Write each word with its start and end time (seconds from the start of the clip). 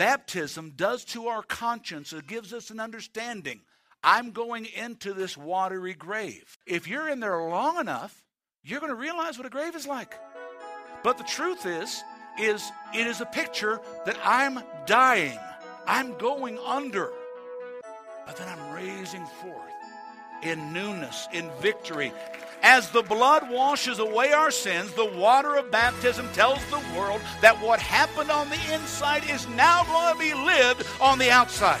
baptism 0.00 0.72
does 0.76 1.04
to 1.04 1.26
our 1.26 1.42
conscience, 1.42 2.14
it 2.14 2.26
gives 2.26 2.54
us 2.54 2.70
an 2.70 2.80
understanding. 2.80 3.60
I'm 4.02 4.30
going 4.30 4.64
into 4.64 5.12
this 5.12 5.36
watery 5.36 5.92
grave. 5.92 6.56
If 6.66 6.88
you're 6.88 7.10
in 7.10 7.20
there 7.20 7.42
long 7.42 7.78
enough, 7.78 8.24
you're 8.64 8.80
going 8.80 8.88
to 8.88 8.96
realize 8.96 9.36
what 9.36 9.46
a 9.46 9.50
grave 9.50 9.76
is 9.76 9.86
like. 9.86 10.18
But 11.04 11.18
the 11.18 11.24
truth 11.24 11.66
is, 11.66 12.02
is 12.38 12.72
it 12.94 13.06
is 13.06 13.20
a 13.20 13.26
picture 13.26 13.78
that 14.06 14.16
I'm 14.24 14.60
dying. 14.86 15.38
I'm 15.86 16.16
going 16.16 16.58
under. 16.64 17.12
But 18.24 18.38
then 18.38 18.48
I'm 18.48 18.72
raising 18.72 19.26
forth 19.26 19.70
in 20.42 20.72
newness, 20.72 21.28
in 21.34 21.50
victory. 21.60 22.10
As 22.62 22.90
the 22.90 23.02
blood 23.02 23.50
washes 23.50 23.98
away 23.98 24.32
our 24.32 24.50
sins, 24.50 24.92
the 24.92 25.04
water 25.04 25.56
of 25.56 25.70
baptism 25.70 26.28
tells 26.34 26.64
the 26.66 26.82
world 26.96 27.20
that 27.40 27.60
what 27.60 27.80
happened 27.80 28.30
on 28.30 28.50
the 28.50 28.72
inside 28.72 29.28
is 29.30 29.48
now 29.48 29.84
going 29.84 30.12
to 30.12 30.18
be 30.18 30.34
lived 30.34 30.86
on 31.00 31.18
the 31.18 31.30
outside. 31.30 31.80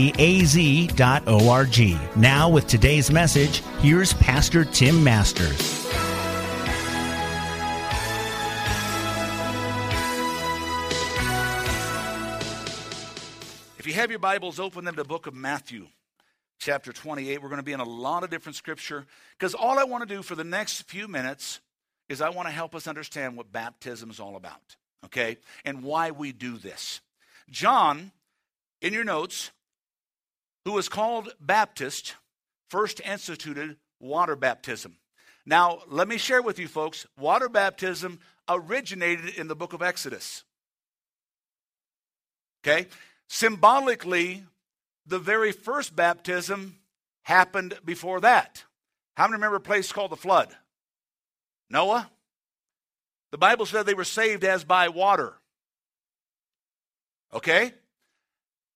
az.org. 0.17 1.97
Now, 2.15 2.49
with 2.49 2.67
today's 2.67 3.11
message, 3.11 3.61
here's 3.79 4.13
Pastor 4.13 4.65
Tim 4.65 5.03
Masters. 5.03 5.81
If 13.77 13.87
you 13.87 13.93
have 13.93 14.09
your 14.09 14.19
Bibles, 14.19 14.59
open 14.59 14.85
them 14.85 14.95
to 14.95 15.01
the 15.01 15.07
book 15.07 15.25
of 15.25 15.33
Matthew, 15.33 15.87
chapter 16.59 16.93
28. 16.93 17.41
We're 17.41 17.49
going 17.49 17.57
to 17.57 17.63
be 17.63 17.73
in 17.73 17.79
a 17.79 17.83
lot 17.83 18.23
of 18.23 18.29
different 18.29 18.55
scripture 18.55 19.07
because 19.37 19.55
all 19.55 19.79
I 19.79 19.83
want 19.85 20.07
to 20.07 20.15
do 20.15 20.21
for 20.21 20.35
the 20.35 20.43
next 20.43 20.83
few 20.83 21.07
minutes 21.07 21.61
is 22.07 22.21
I 22.21 22.29
want 22.29 22.47
to 22.47 22.53
help 22.53 22.75
us 22.75 22.87
understand 22.87 23.37
what 23.37 23.51
baptism 23.51 24.11
is 24.11 24.19
all 24.19 24.35
about, 24.35 24.75
okay, 25.05 25.37
and 25.65 25.81
why 25.81 26.11
we 26.11 26.31
do 26.31 26.57
this. 26.57 27.01
John, 27.49 28.11
in 28.81 28.93
your 28.93 29.03
notes, 29.03 29.49
who 30.65 30.73
was 30.73 30.89
called 30.89 31.33
Baptist, 31.39 32.15
first 32.69 32.99
instituted 33.01 33.77
water 33.99 34.35
baptism. 34.35 34.97
Now, 35.45 35.79
let 35.87 36.07
me 36.07 36.17
share 36.17 36.41
with 36.41 36.59
you 36.59 36.67
folks 36.67 37.05
water 37.17 37.49
baptism 37.49 38.19
originated 38.47 39.35
in 39.35 39.47
the 39.47 39.55
book 39.55 39.73
of 39.73 39.81
Exodus. 39.81 40.43
Okay? 42.63 42.87
Symbolically, 43.27 44.43
the 45.05 45.19
very 45.19 45.51
first 45.51 45.95
baptism 45.95 46.77
happened 47.23 47.77
before 47.83 48.19
that. 48.21 48.63
How 49.15 49.23
many 49.23 49.33
remember 49.33 49.57
a 49.57 49.61
place 49.61 49.91
called 49.91 50.11
the 50.11 50.17
flood? 50.17 50.55
Noah? 51.69 52.09
The 53.31 53.37
Bible 53.37 53.65
said 53.65 53.85
they 53.85 53.93
were 53.93 54.03
saved 54.03 54.43
as 54.43 54.63
by 54.63 54.89
water. 54.89 55.33
Okay? 57.33 57.73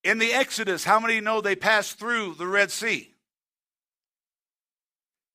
In 0.06 0.20
the 0.20 0.34
Exodus, 0.34 0.84
how 0.84 1.00
many 1.00 1.20
know 1.20 1.42
they 1.42 1.56
passed 1.56 1.98
through 1.98 2.36
the 2.36 2.46
Red 2.46 2.70
Sea? 2.70 3.12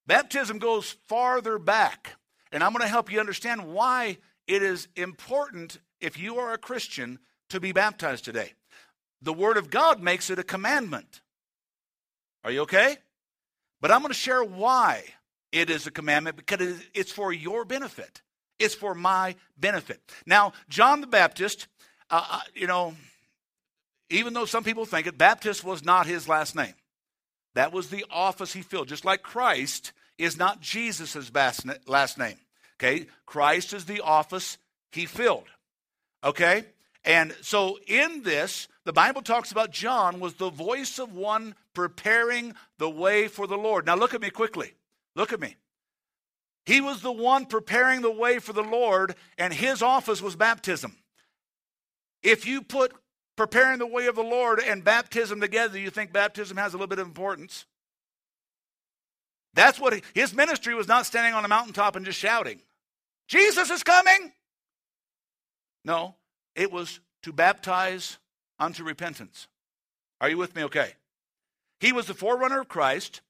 Baptism 0.06 0.58
goes 0.60 0.92
farther 1.08 1.58
back. 1.58 2.14
And 2.52 2.62
I'm 2.62 2.72
going 2.72 2.82
to 2.82 2.88
help 2.88 3.10
you 3.10 3.18
understand 3.18 3.72
why 3.72 4.18
it 4.46 4.62
is 4.62 4.86
important, 4.94 5.80
if 6.00 6.16
you 6.16 6.38
are 6.38 6.52
a 6.52 6.58
Christian, 6.58 7.18
to 7.48 7.58
be 7.58 7.72
baptized 7.72 8.24
today. 8.24 8.52
The 9.20 9.32
Word 9.32 9.56
of 9.56 9.70
God 9.70 10.00
makes 10.00 10.30
it 10.30 10.38
a 10.38 10.44
commandment. 10.44 11.20
Are 12.44 12.52
you 12.52 12.60
okay? 12.60 12.96
But 13.80 13.90
I'm 13.90 14.02
going 14.02 14.12
to 14.12 14.18
share 14.18 14.44
why 14.44 15.02
it 15.50 15.68
is 15.68 15.88
a 15.88 15.90
commandment 15.90 16.36
because 16.36 16.80
it's 16.94 17.10
for 17.10 17.32
your 17.32 17.64
benefit. 17.64 18.22
It's 18.60 18.74
for 18.76 18.94
my 18.94 19.34
benefit. 19.58 20.00
Now, 20.26 20.52
John 20.68 21.00
the 21.00 21.08
Baptist, 21.08 21.66
uh, 22.08 22.24
uh 22.30 22.40
you 22.54 22.68
know, 22.68 22.94
even 24.10 24.34
though 24.34 24.44
some 24.44 24.64
people 24.64 24.84
think 24.84 25.06
it, 25.06 25.16
Baptist 25.16 25.64
was 25.64 25.84
not 25.84 26.06
his 26.06 26.28
last 26.28 26.54
name. 26.54 26.74
That 27.54 27.72
was 27.72 27.88
the 27.88 28.04
office 28.10 28.52
he 28.52 28.62
filled. 28.62 28.88
Just 28.88 29.04
like 29.04 29.22
Christ 29.22 29.92
is 30.18 30.36
not 30.36 30.60
Jesus' 30.60 31.30
last 31.86 32.18
name. 32.18 32.36
Okay? 32.78 33.06
Christ 33.26 33.72
is 33.72 33.84
the 33.86 34.00
office 34.00 34.58
he 34.92 35.06
filled. 35.06 35.48
Okay? 36.22 36.64
And 37.04 37.34
so 37.40 37.78
in 37.86 38.22
this, 38.22 38.68
the 38.84 38.92
Bible 38.92 39.22
talks 39.22 39.52
about 39.52 39.70
John 39.70 40.20
was 40.20 40.34
the 40.34 40.50
voice 40.50 40.98
of 40.98 41.14
one 41.14 41.54
preparing 41.74 42.54
the 42.78 42.90
way 42.90 43.28
for 43.28 43.46
the 43.46 43.56
Lord. 43.56 43.86
Now 43.86 43.96
look 43.96 44.14
at 44.14 44.20
me 44.20 44.30
quickly. 44.30 44.74
Look 45.16 45.32
at 45.32 45.40
me. 45.40 45.56
He 46.66 46.80
was 46.80 47.00
the 47.00 47.12
one 47.12 47.46
preparing 47.46 48.02
the 48.02 48.10
way 48.10 48.38
for 48.38 48.52
the 48.52 48.62
Lord, 48.62 49.14
and 49.38 49.52
his 49.52 49.82
office 49.82 50.20
was 50.20 50.36
baptism. 50.36 50.96
If 52.22 52.46
you 52.46 52.62
put 52.62 52.92
preparing 53.40 53.78
the 53.78 53.86
way 53.86 54.06
of 54.06 54.16
the 54.16 54.22
Lord 54.22 54.60
and 54.60 54.84
baptism 54.84 55.40
together, 55.40 55.78
you 55.78 55.88
think 55.88 56.12
baptism 56.12 56.58
has 56.58 56.74
a 56.74 56.76
little 56.76 56.86
bit 56.86 56.98
of 56.98 57.06
importance? 57.06 57.64
That's 59.54 59.80
what 59.80 59.94
he, 59.94 60.02
his 60.12 60.34
ministry 60.34 60.74
was 60.74 60.86
not 60.86 61.06
standing 61.06 61.32
on 61.32 61.46
a 61.46 61.48
mountaintop 61.48 61.96
and 61.96 62.04
just 62.04 62.18
shouting, 62.18 62.60
Jesus 63.28 63.70
is 63.70 63.82
coming. 63.82 64.32
No, 65.86 66.16
it 66.54 66.70
was 66.70 67.00
to 67.22 67.32
baptize 67.32 68.18
unto 68.58 68.84
repentance. 68.84 69.48
Are 70.20 70.28
you 70.28 70.36
with 70.36 70.54
me? 70.54 70.64
Okay. 70.64 70.92
He 71.80 71.92
was 71.92 72.08
the 72.08 72.12
forerunner 72.12 72.60
of 72.60 72.68
Christ. 72.68 73.22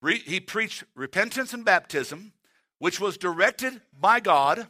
Re, 0.00 0.18
he 0.18 0.40
preached 0.40 0.84
repentance 0.94 1.52
and 1.52 1.62
baptism, 1.62 2.32
which 2.78 3.00
was 3.00 3.18
directed 3.18 3.82
by 3.92 4.20
God. 4.20 4.66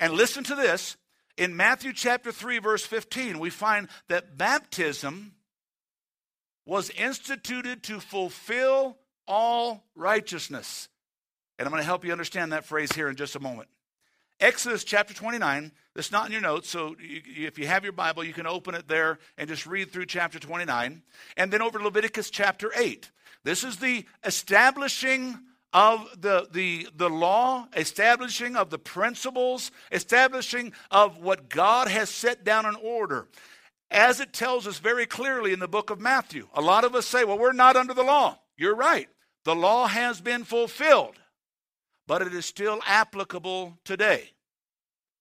And 0.00 0.12
listen 0.12 0.42
to 0.42 0.56
this 0.56 0.96
in 1.36 1.56
Matthew 1.56 1.92
chapter 1.92 2.30
3, 2.30 2.58
verse 2.58 2.84
15, 2.86 3.38
we 3.38 3.50
find 3.50 3.88
that 4.08 4.38
baptism 4.38 5.32
was 6.66 6.90
instituted 6.90 7.82
to 7.84 8.00
fulfill 8.00 8.96
all 9.26 9.84
righteousness. 9.94 10.88
And 11.58 11.66
I'm 11.66 11.72
going 11.72 11.82
to 11.82 11.86
help 11.86 12.04
you 12.04 12.12
understand 12.12 12.52
that 12.52 12.64
phrase 12.64 12.92
here 12.92 13.08
in 13.08 13.16
just 13.16 13.36
a 13.36 13.40
moment. 13.40 13.68
Exodus 14.40 14.82
chapter 14.82 15.14
29, 15.14 15.70
that's 15.94 16.10
not 16.10 16.26
in 16.26 16.32
your 16.32 16.40
notes, 16.40 16.68
so 16.68 16.96
you, 17.00 17.46
if 17.46 17.58
you 17.58 17.66
have 17.66 17.84
your 17.84 17.92
Bible, 17.92 18.24
you 18.24 18.32
can 18.32 18.46
open 18.46 18.74
it 18.74 18.88
there 18.88 19.18
and 19.38 19.48
just 19.48 19.66
read 19.66 19.92
through 19.92 20.06
chapter 20.06 20.38
29. 20.38 21.02
And 21.36 21.52
then 21.52 21.62
over 21.62 21.78
to 21.78 21.84
Leviticus 21.84 22.30
chapter 22.30 22.72
8. 22.74 23.10
This 23.44 23.62
is 23.62 23.76
the 23.76 24.04
establishing 24.24 25.38
of 25.74 26.08
the, 26.20 26.46
the, 26.52 26.88
the 26.96 27.10
law, 27.10 27.66
establishing 27.76 28.54
of 28.54 28.70
the 28.70 28.78
principles, 28.78 29.72
establishing 29.90 30.72
of 30.92 31.18
what 31.18 31.48
God 31.48 31.88
has 31.88 32.08
set 32.08 32.44
down 32.44 32.64
in 32.64 32.76
order. 32.76 33.26
As 33.90 34.20
it 34.20 34.32
tells 34.32 34.68
us 34.68 34.78
very 34.78 35.04
clearly 35.04 35.52
in 35.52 35.58
the 35.58 35.68
book 35.68 35.90
of 35.90 36.00
Matthew. 36.00 36.48
A 36.54 36.60
lot 36.60 36.84
of 36.84 36.94
us 36.94 37.06
say, 37.06 37.24
well, 37.24 37.38
we're 37.38 37.52
not 37.52 37.76
under 37.76 37.92
the 37.92 38.04
law. 38.04 38.38
You're 38.56 38.76
right. 38.76 39.08
The 39.44 39.54
law 39.54 39.88
has 39.88 40.20
been 40.20 40.44
fulfilled, 40.44 41.16
but 42.06 42.22
it 42.22 42.32
is 42.32 42.46
still 42.46 42.80
applicable 42.86 43.76
today. 43.84 44.30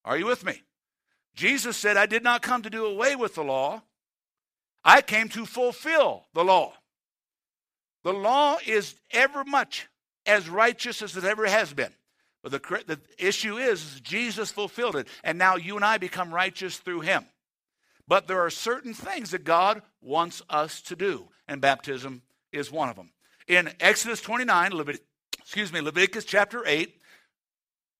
Are 0.06 0.18
you 0.18 0.27
with 0.27 0.45
me? 0.45 0.62
Jesus 1.36 1.77
said, 1.77 1.98
I 1.98 2.06
did 2.06 2.24
not 2.24 2.44
come 2.44 2.62
to 2.62 2.69
do 2.69 2.86
away 2.86 3.16
with 3.16 3.36
the 3.36 3.44
law, 3.44 3.81
I 4.83 5.01
came 5.01 5.30
to 5.30 5.45
fulfill 5.45 6.25
the 6.33 6.44
law. 6.44 6.74
The 8.04 8.13
law 8.13 8.57
is 8.66 8.95
ever 9.12 9.44
much 9.44 9.88
as 10.25 10.50
righteous 10.50 11.02
as 11.02 11.18
it 11.18 11.24
ever 11.24 11.46
has 11.46 11.74
been. 11.74 11.94
But 12.42 12.52
the, 12.52 12.84
the 12.86 13.00
issue 13.18 13.58
is, 13.58 13.96
is 13.96 14.02
Jesus 14.02 14.52
fulfilled 14.52 14.96
it, 14.98 15.08
and 15.24 15.38
now 15.38 15.56
you 15.56 15.75
and 15.75 15.86
I 15.86 15.98
become 15.98 16.34
righteous 16.34 16.78
through 16.78 17.02
him. 17.02 17.25
But 18.08 18.28
there 18.28 18.42
are 18.42 18.50
certain 18.50 18.94
things 18.94 19.31
that 19.31 19.46
God 19.46 19.81
wants 20.02 20.42
us 20.50 20.81
to 20.84 20.96
do, 20.96 21.30
and 21.48 21.62
baptism 21.62 22.22
is 22.52 22.72
one 22.72 22.90
of 22.90 22.98
them. 22.98 23.12
In 23.48 23.70
Exodus 23.80 24.22
29, 24.22 24.74
excuse 25.40 25.72
me, 25.72 25.80
Leviticus 25.80 26.25
chapter 26.25 26.64
8, 26.66 26.94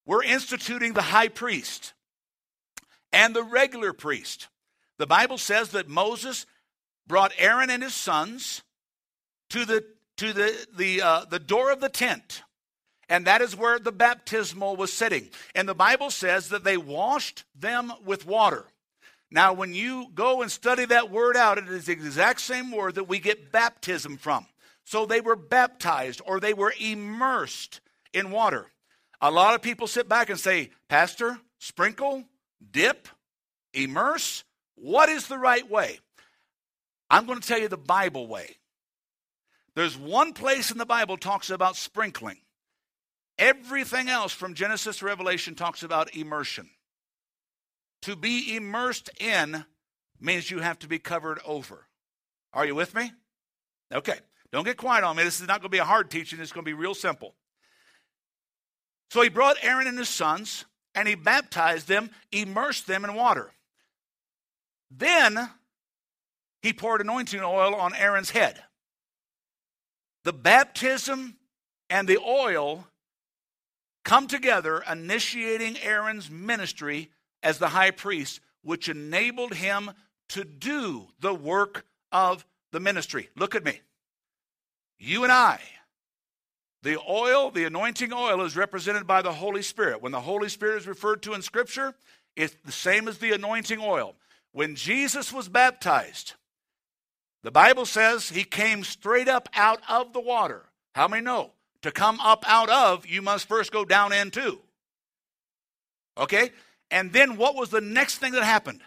we're 0.06 0.24
instituting 0.24 0.94
the 0.94 1.02
high 1.02 1.30
priest 1.30 1.94
and 3.14 3.34
the 3.34 3.44
regular 3.44 3.94
priest. 3.94 4.50
The 4.98 5.08
Bible 5.08 5.38
says 5.38 5.70
that 5.70 5.88
Moses 5.88 6.46
brought 7.08 7.32
Aaron 7.38 7.70
and 7.70 7.84
his 7.84 7.94
sons 7.94 8.62
to 9.50 9.66
the 9.66 9.86
to 10.18 10.34
the 10.34 10.68
the 10.76 11.02
uh, 11.02 11.26
the 11.26 11.40
door 11.40 11.72
of 11.72 11.80
the 11.80 11.90
tent, 11.90 12.44
and 13.10 13.26
that 13.26 13.42
is 13.42 13.56
where 13.56 13.80
the 13.80 13.92
baptismal 13.92 14.76
was 14.76 14.94
sitting. 14.94 15.30
And 15.56 15.68
the 15.68 15.76
Bible 15.76 16.10
says 16.10 16.50
that 16.50 16.64
they 16.64 16.78
washed 16.78 17.44
them 17.56 17.94
with 18.06 18.26
water. 18.26 18.66
Now, 19.32 19.54
when 19.54 19.74
you 19.74 20.10
go 20.14 20.44
and 20.44 20.52
study 20.52 20.86
that 20.86 21.10
word 21.10 21.36
out, 21.36 21.58
it 21.58 21.68
is 21.68 21.86
the 21.86 21.92
exact 21.92 22.40
same 22.40 22.72
word 22.72 22.96
that 22.96 23.08
we 23.08 23.18
get 23.18 23.52
baptism 23.52 24.18
from. 24.18 24.46
So 24.86 25.06
they 25.06 25.22
were 25.22 25.36
baptized 25.36 26.22
or 26.26 26.40
they 26.40 26.54
were 26.54 26.74
immersed 26.80 27.82
in 28.14 28.30
water. 28.30 28.68
A 29.22 29.32
lot 29.32 29.56
of 29.56 29.62
people 29.62 29.88
sit 29.88 30.08
back 30.08 30.30
and 30.30 30.40
say, 30.40 30.70
Pastor, 30.88 31.40
sprinkle, 31.58 32.26
dip, 32.72 33.08
immerse. 33.74 34.44
What 34.76 35.10
is 35.10 35.28
the 35.28 35.40
right 35.40 35.68
way? 35.68 36.00
I'm 37.10 37.26
going 37.26 37.40
to 37.40 37.48
tell 37.48 37.60
you 37.60 37.70
the 37.70 37.78
Bible 37.78 38.28
way. 38.28 38.58
There's 39.76 39.98
one 39.98 40.34
place 40.34 40.72
in 40.72 40.78
the 40.78 40.86
Bible 40.86 41.18
talks 41.18 41.50
about 41.50 41.76
sprinkling. 41.76 42.38
Everything 43.38 44.10
else 44.10 44.32
from 44.32 44.54
Genesis 44.54 45.00
to 45.00 45.06
Revelation 45.06 45.56
talks 45.56 45.82
about 45.82 46.16
immersion. 46.16 46.70
To 48.04 48.16
be 48.16 48.56
immersed 48.56 49.10
in 49.20 49.66
means 50.20 50.52
you 50.52 50.60
have 50.60 50.78
to 50.80 50.88
be 50.88 51.00
covered 51.00 51.40
over. 51.46 51.88
Are 52.54 52.66
you 52.66 52.76
with 52.76 52.94
me? 52.94 53.12
Okay. 53.92 54.20
Don't 54.52 54.66
get 54.66 54.78
quiet 54.78 55.04
on 55.04 55.16
me. 55.16 55.24
This 55.24 55.42
is 55.42 55.48
not 55.48 55.62
going 55.62 55.64
to 55.64 55.70
be 55.70 55.80
a 55.80 55.86
hard 55.86 56.12
teaching. 56.12 56.40
It's 56.40 56.52
going 56.52 56.64
to 56.64 56.70
be 56.70 56.76
real 56.76 56.94
simple. 56.94 57.34
So 59.10 59.22
he 59.22 59.30
brought 59.30 59.58
Aaron 59.64 59.88
and 59.88 59.98
his 59.98 60.10
sons, 60.10 60.66
and 60.94 61.08
he 61.08 61.16
baptized 61.16 61.88
them, 61.88 62.12
immersed 62.32 62.86
them 62.86 63.04
in 63.04 63.16
water. 63.16 63.52
Then 64.92 65.50
he 66.62 66.72
poured 66.72 67.02
anointing 67.02 67.42
oil 67.42 67.74
on 67.74 67.96
Aaron's 67.96 68.30
head. 68.30 68.62
The 70.24 70.34
baptism 70.34 71.36
and 71.90 72.08
the 72.08 72.18
oil 72.18 72.88
come 74.04 74.28
together, 74.28 74.84
initiating 74.90 75.78
Aaron's 75.80 76.30
ministry 76.30 77.10
as 77.42 77.58
the 77.58 77.70
high 77.70 77.92
priest, 77.92 78.40
which 78.62 78.90
enabled 78.90 79.54
him 79.54 79.92
to 80.30 80.44
do 80.44 81.08
the 81.20 81.34
work 81.34 81.86
of 82.12 82.46
the 82.72 82.80
ministry. 82.80 83.30
Look 83.36 83.56
at 83.56 83.66
me. 83.66 83.82
You 84.98 85.24
and 85.24 85.32
I, 85.32 85.60
the 86.82 87.00
oil, 87.08 87.52
the 87.52 87.66
anointing 87.66 88.14
oil, 88.14 88.42
is 88.42 88.56
represented 88.56 89.06
by 89.06 89.22
the 89.22 89.34
Holy 89.34 89.62
Spirit. 89.62 90.02
When 90.02 90.12
the 90.12 90.22
Holy 90.22 90.50
Spirit 90.50 90.78
is 90.78 90.88
referred 90.88 91.22
to 91.24 91.34
in 91.34 91.42
Scripture, 91.42 91.94
it's 92.36 92.56
the 92.66 92.72
same 92.72 93.08
as 93.08 93.18
the 93.18 93.34
anointing 93.34 93.80
oil. 93.82 94.16
When 94.54 94.76
Jesus 94.76 95.34
was 95.34 95.50
baptized, 95.50 96.34
the 97.44 97.52
Bible 97.52 97.86
says 97.86 98.30
he 98.30 98.44
came 98.44 98.84
straight 98.84 99.28
up 99.28 99.50
out 99.54 99.82
of 99.90 100.14
the 100.14 100.22
water. 100.22 100.64
How 100.96 101.08
many 101.08 101.22
know? 101.22 101.52
To 101.82 101.92
come 101.92 102.20
up 102.22 102.46
out 102.48 102.70
of, 102.70 103.06
you 103.06 103.22
must 103.22 103.48
first 103.48 103.72
go 103.72 103.84
down 103.84 104.14
into. 104.14 104.60
Okay? 106.18 106.52
And 106.90 107.12
then 107.12 107.36
what 107.36 107.56
was 107.56 107.70
the 107.70 107.82
next 107.82 108.18
thing 108.18 108.32
that 108.34 108.44
happened? 108.44 108.82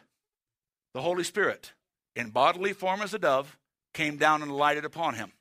The 0.95 1.03
Holy 1.03 1.25
Spirit, 1.25 1.73
in 2.15 2.31
bodily 2.31 2.73
form 2.73 3.03
as 3.03 3.13
a 3.13 3.19
dove, 3.19 3.59
came 3.93 4.17
down 4.17 4.43
and 4.43 4.51
lighted 4.51 4.87
upon 4.87 5.15
him, 5.15 5.33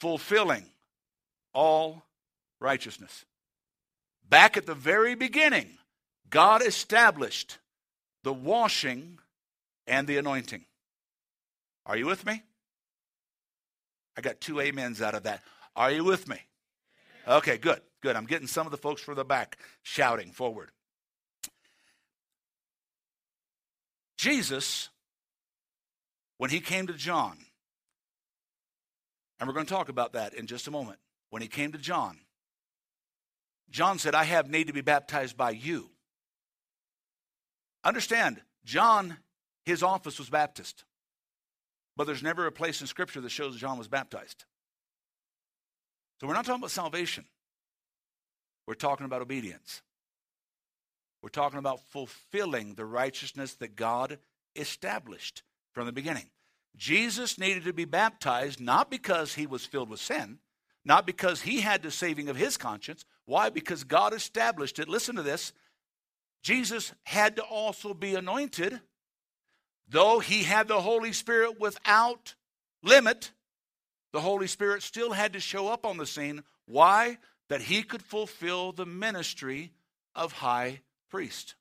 fulfilling 0.00 0.64
all 1.52 2.04
righteousness. 2.60 3.24
Back 4.28 4.56
at 4.56 4.66
the 4.66 4.74
very 4.74 5.16
beginning, 5.16 5.78
God 6.28 6.62
established 6.62 7.58
the 8.22 8.32
washing 8.32 9.18
and 9.88 10.06
the 10.06 10.18
anointing. 10.18 10.64
Are 11.86 11.96
you 11.96 12.06
with 12.06 12.24
me? 12.26 12.42
I 14.16 14.20
got 14.20 14.40
two 14.40 14.60
amens 14.60 15.00
out 15.00 15.14
of 15.14 15.22
that. 15.24 15.42
Are 15.76 15.90
you 15.90 16.04
with 16.04 16.28
me? 16.28 16.36
Okay, 17.26 17.58
good, 17.58 17.80
good. 18.02 18.16
I'm 18.16 18.26
getting 18.26 18.46
some 18.46 18.66
of 18.66 18.70
the 18.70 18.76
folks 18.76 19.02
from 19.02 19.14
the 19.14 19.24
back 19.24 19.58
shouting 19.82 20.32
forward. 20.32 20.70
Jesus, 24.18 24.90
when 26.38 26.50
he 26.50 26.60
came 26.60 26.86
to 26.86 26.92
John, 26.92 27.38
and 29.38 29.48
we're 29.48 29.54
going 29.54 29.66
to 29.66 29.72
talk 29.72 29.88
about 29.88 30.12
that 30.12 30.34
in 30.34 30.46
just 30.46 30.68
a 30.68 30.70
moment. 30.70 30.98
When 31.30 31.40
he 31.40 31.48
came 31.48 31.72
to 31.72 31.78
John, 31.78 32.18
John 33.70 33.98
said, 33.98 34.14
I 34.14 34.24
have 34.24 34.50
need 34.50 34.66
to 34.66 34.72
be 34.72 34.82
baptized 34.82 35.36
by 35.36 35.52
you. 35.52 35.90
Understand, 37.84 38.42
John, 38.64 39.16
his 39.64 39.82
office 39.82 40.18
was 40.18 40.28
Baptist. 40.28 40.84
But 42.00 42.06
there's 42.06 42.22
never 42.22 42.46
a 42.46 42.50
place 42.50 42.80
in 42.80 42.86
Scripture 42.86 43.20
that 43.20 43.28
shows 43.28 43.56
John 43.56 43.76
was 43.76 43.86
baptized. 43.86 44.46
So 46.18 46.26
we're 46.26 46.32
not 46.32 46.46
talking 46.46 46.62
about 46.62 46.70
salvation, 46.70 47.26
we're 48.66 48.72
talking 48.72 49.04
about 49.04 49.20
obedience. 49.20 49.82
We're 51.22 51.28
talking 51.28 51.58
about 51.58 51.84
fulfilling 51.90 52.72
the 52.72 52.86
righteousness 52.86 53.52
that 53.56 53.76
God 53.76 54.16
established 54.56 55.42
from 55.74 55.84
the 55.84 55.92
beginning. 55.92 56.30
Jesus 56.74 57.38
needed 57.38 57.64
to 57.64 57.74
be 57.74 57.84
baptized 57.84 58.62
not 58.62 58.90
because 58.90 59.34
he 59.34 59.46
was 59.46 59.66
filled 59.66 59.90
with 59.90 60.00
sin, 60.00 60.38
not 60.86 61.04
because 61.04 61.42
he 61.42 61.60
had 61.60 61.82
the 61.82 61.90
saving 61.90 62.30
of 62.30 62.36
his 62.36 62.56
conscience. 62.56 63.04
Why? 63.26 63.50
Because 63.50 63.84
God 63.84 64.14
established 64.14 64.78
it. 64.78 64.88
Listen 64.88 65.16
to 65.16 65.22
this. 65.22 65.52
Jesus 66.42 66.94
had 67.02 67.36
to 67.36 67.42
also 67.42 67.92
be 67.92 68.14
anointed, 68.14 68.80
though 69.90 70.20
he 70.20 70.44
had 70.44 70.68
the 70.68 70.80
Holy 70.80 71.12
Spirit 71.12 71.60
without 71.60 72.34
limit. 72.82 73.32
The 74.12 74.20
Holy 74.20 74.46
Spirit 74.46 74.82
still 74.82 75.12
had 75.12 75.32
to 75.34 75.40
show 75.40 75.68
up 75.68 75.84
on 75.84 75.96
the 75.96 76.06
scene. 76.06 76.42
Why? 76.66 77.18
That 77.48 77.62
he 77.62 77.82
could 77.82 78.02
fulfill 78.02 78.72
the 78.72 78.86
ministry 78.86 79.72
of 80.14 80.32
high 80.32 80.80
priest. 81.10 81.54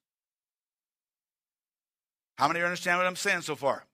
How 2.37 2.47
many 2.47 2.61
understand 2.61 2.97
what 2.99 3.07
I'm 3.07 3.15
saying 3.15 3.41
so 3.41 3.55
far? 3.55 3.85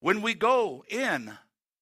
When 0.00 0.22
we 0.22 0.34
go 0.34 0.84
in 0.88 1.32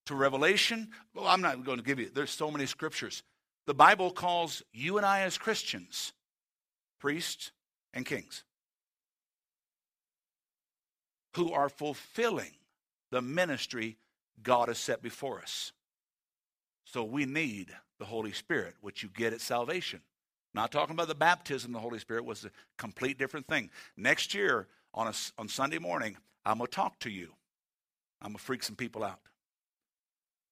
to 0.05 0.15
Revelation, 0.15 0.89
well, 1.13 1.27
I'm 1.27 1.41
not 1.41 1.63
going 1.63 1.77
to 1.77 1.83
give 1.83 1.99
you, 1.99 2.09
there's 2.13 2.31
so 2.31 2.49
many 2.49 2.65
scriptures. 2.65 3.21
The 3.67 3.73
Bible 3.73 4.11
calls 4.11 4.63
you 4.73 4.97
and 4.97 5.05
I 5.05 5.21
as 5.21 5.37
Christians 5.37 6.13
priests 6.99 7.51
and 7.93 8.05
kings 8.05 8.43
who 11.35 11.51
are 11.51 11.69
fulfilling 11.69 12.51
the 13.11 13.21
ministry 13.21 13.97
God 14.41 14.69
has 14.69 14.77
set 14.77 15.01
before 15.01 15.41
us. 15.41 15.73
So 16.85 17.03
we 17.03 17.25
need 17.25 17.71
the 17.99 18.05
Holy 18.05 18.31
Spirit, 18.31 18.75
which 18.81 19.03
you 19.03 19.09
get 19.09 19.33
at 19.33 19.41
salvation. 19.41 20.01
Not 20.53 20.71
talking 20.71 20.93
about 20.93 21.09
the 21.09 21.15
baptism 21.15 21.73
the 21.73 21.79
Holy 21.79 21.99
Spirit 21.99 22.23
was 22.23 22.45
a 22.45 22.51
complete 22.77 23.17
different 23.17 23.47
thing. 23.47 23.69
Next 23.97 24.33
year 24.33 24.67
on 24.93 25.07
a, 25.07 25.13
on 25.37 25.49
Sunday 25.49 25.79
morning, 25.79 26.15
I'm 26.45 26.59
going 26.59 26.67
to 26.67 26.75
talk 26.75 26.99
to 26.99 27.09
you. 27.09 27.33
I'm 28.21 28.29
going 28.29 28.37
to 28.37 28.43
freak 28.43 28.63
some 28.63 28.77
people 28.77 29.03
out. 29.03 29.19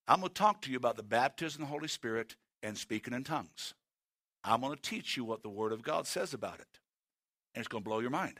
I'm 0.06 0.20
going 0.20 0.28
to 0.28 0.34
talk 0.34 0.60
to 0.62 0.70
you 0.70 0.76
about 0.76 0.96
the 0.96 1.02
baptism 1.02 1.62
of 1.62 1.68
the 1.68 1.72
Holy 1.72 1.88
Spirit 1.88 2.36
and 2.62 2.76
speaking 2.76 3.14
in 3.14 3.24
tongues. 3.24 3.72
I'm 4.44 4.60
going 4.60 4.76
to 4.76 4.82
teach 4.82 5.16
you 5.16 5.24
what 5.24 5.42
the 5.42 5.48
Word 5.48 5.72
of 5.72 5.82
God 5.82 6.06
says 6.06 6.34
about 6.34 6.60
it. 6.60 6.78
And 7.54 7.62
it's 7.62 7.68
going 7.68 7.82
to 7.82 7.88
blow 7.88 8.00
your 8.00 8.10
mind. 8.10 8.38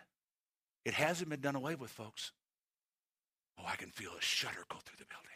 It 0.84 0.94
hasn't 0.94 1.30
been 1.30 1.40
done 1.40 1.56
away 1.56 1.74
with, 1.74 1.90
folks. 1.90 2.32
Oh, 3.58 3.64
I 3.66 3.76
can 3.76 3.90
feel 3.90 4.12
a 4.18 4.22
shudder 4.22 4.64
go 4.68 4.78
through 4.84 4.98
the 4.98 5.06
building. 5.06 5.30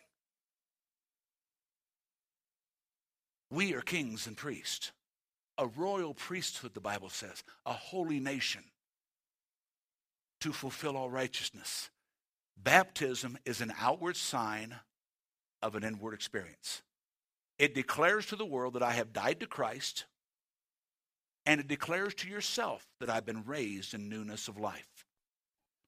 We 3.50 3.74
are 3.74 3.80
kings 3.80 4.26
and 4.26 4.36
priests 4.36 4.92
a 5.58 5.66
royal 5.66 6.14
priesthood, 6.14 6.72
the 6.72 6.80
Bible 6.80 7.08
says, 7.08 7.42
a 7.66 7.72
holy 7.72 8.20
nation 8.20 8.62
to 10.40 10.52
fulfill 10.52 10.96
all 10.96 11.10
righteousness. 11.10 11.90
Baptism 12.56 13.36
is 13.44 13.60
an 13.60 13.72
outward 13.80 14.16
sign 14.16 14.76
of 15.60 15.74
an 15.74 15.82
inward 15.82 16.14
experience. 16.14 16.82
It 17.58 17.74
declares 17.74 18.26
to 18.26 18.36
the 18.36 18.46
world 18.46 18.74
that 18.74 18.84
I 18.84 18.92
have 18.92 19.12
died 19.12 19.40
to 19.40 19.46
Christ, 19.46 20.06
and 21.44 21.60
it 21.60 21.66
declares 21.66 22.14
to 22.14 22.28
yourself 22.28 22.86
that 23.00 23.10
I've 23.10 23.26
been 23.26 23.44
raised 23.44 23.94
in 23.94 24.08
newness 24.08 24.46
of 24.46 24.58
life. 24.58 24.87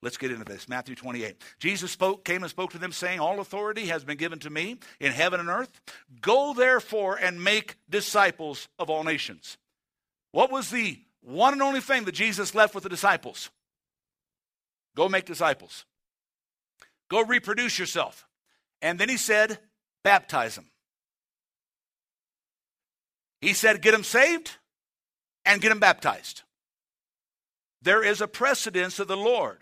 Let's 0.03 0.17
get 0.17 0.31
into 0.31 0.45
this. 0.45 0.69
Matthew 0.69 0.95
28. 0.95 1.43
Jesus 1.59 1.91
spoke, 1.91 2.25
came 2.25 2.43
and 2.43 2.51
spoke 2.51 2.73
to 2.73 2.79
them, 2.79 2.93
saying, 2.93 3.21
All 3.21 3.41
authority 3.41 3.87
has 3.87 4.03
been 4.03 4.17
given 4.17 4.39
to 4.41 4.51
me 4.51 4.79
in 4.99 5.13
heaven 5.13 5.41
and 5.41 5.49
earth. 5.49 5.81
Go 6.21 6.55
therefore 6.55 7.17
and 7.17 7.45
make 7.45 7.77
disciples 7.89 8.69
of 8.79 8.89
all 8.89 9.05
nations. 9.05 9.59
What 10.33 10.51
was 10.51 10.71
the 10.71 10.99
one 11.23 11.53
and 11.53 11.63
only 11.63 11.81
thing 11.81 12.05
that 12.05 12.13
Jesus 12.13 12.55
left 12.55 12.75
with 12.75 12.85
the 12.85 12.89
disciples? 12.89 13.51
Go 14.97 15.09
make 15.09 15.27
disciples. 15.27 15.85
Go 17.11 17.23
reproduce 17.23 17.79
yourself. 17.79 18.27
And 18.81 18.99
then 18.99 19.11
he 19.11 19.19
said, 19.19 19.59
baptize 20.03 20.55
them. 20.55 20.71
He 23.41 23.53
said, 23.53 23.83
get 23.83 23.93
them 23.93 24.05
saved 24.05 24.57
and 25.45 25.61
get 25.61 25.71
them 25.71 25.81
baptized. 25.81 26.43
There 27.83 28.03
is 28.03 28.21
a 28.21 28.29
precedence 28.29 28.99
of 28.99 29.09
the 29.09 29.17
Lord. 29.17 29.59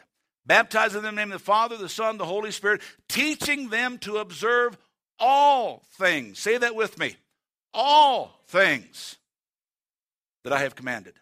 Baptizing 0.48 1.02
them 1.02 1.10
in 1.10 1.14
the 1.14 1.20
name 1.20 1.32
of 1.32 1.40
the 1.40 1.44
Father, 1.44 1.76
the 1.76 1.90
Son, 1.90 2.16
the 2.16 2.24
Holy 2.24 2.50
Spirit, 2.50 2.80
teaching 3.06 3.68
them 3.68 3.98
to 3.98 4.16
observe 4.16 4.78
all 5.18 5.82
things. 5.98 6.38
Say 6.38 6.56
that 6.56 6.74
with 6.74 6.98
me. 6.98 7.16
All 7.74 8.40
things 8.48 9.18
that 10.44 10.52
I 10.54 10.60
have 10.60 10.74
commanded. 10.74 11.12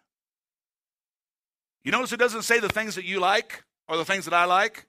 You 1.83 1.90
notice 1.90 2.12
it 2.12 2.18
doesn't 2.18 2.42
say 2.42 2.61
the 2.61 2.68
things 2.68 2.95
that 2.95 3.04
you 3.04 3.18
like 3.18 3.64
or 3.88 3.97
the 3.97 4.04
things 4.04 4.26
that 4.26 4.35
I 4.35 4.45
like. 4.45 4.87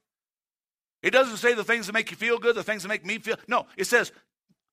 It 1.01 1.11
doesn't 1.11 1.37
say 1.37 1.55
the 1.55 1.63
things 1.63 1.87
that 1.87 1.93
make 1.93 2.11
you 2.11 2.17
feel 2.17 2.37
good, 2.37 2.55
the 2.55 2.63
things 2.63 2.83
that 2.83 2.89
make 2.89 3.05
me 3.05 3.17
feel. 3.17 3.37
No, 3.47 3.65
it 3.75 3.85
says, 3.85 4.11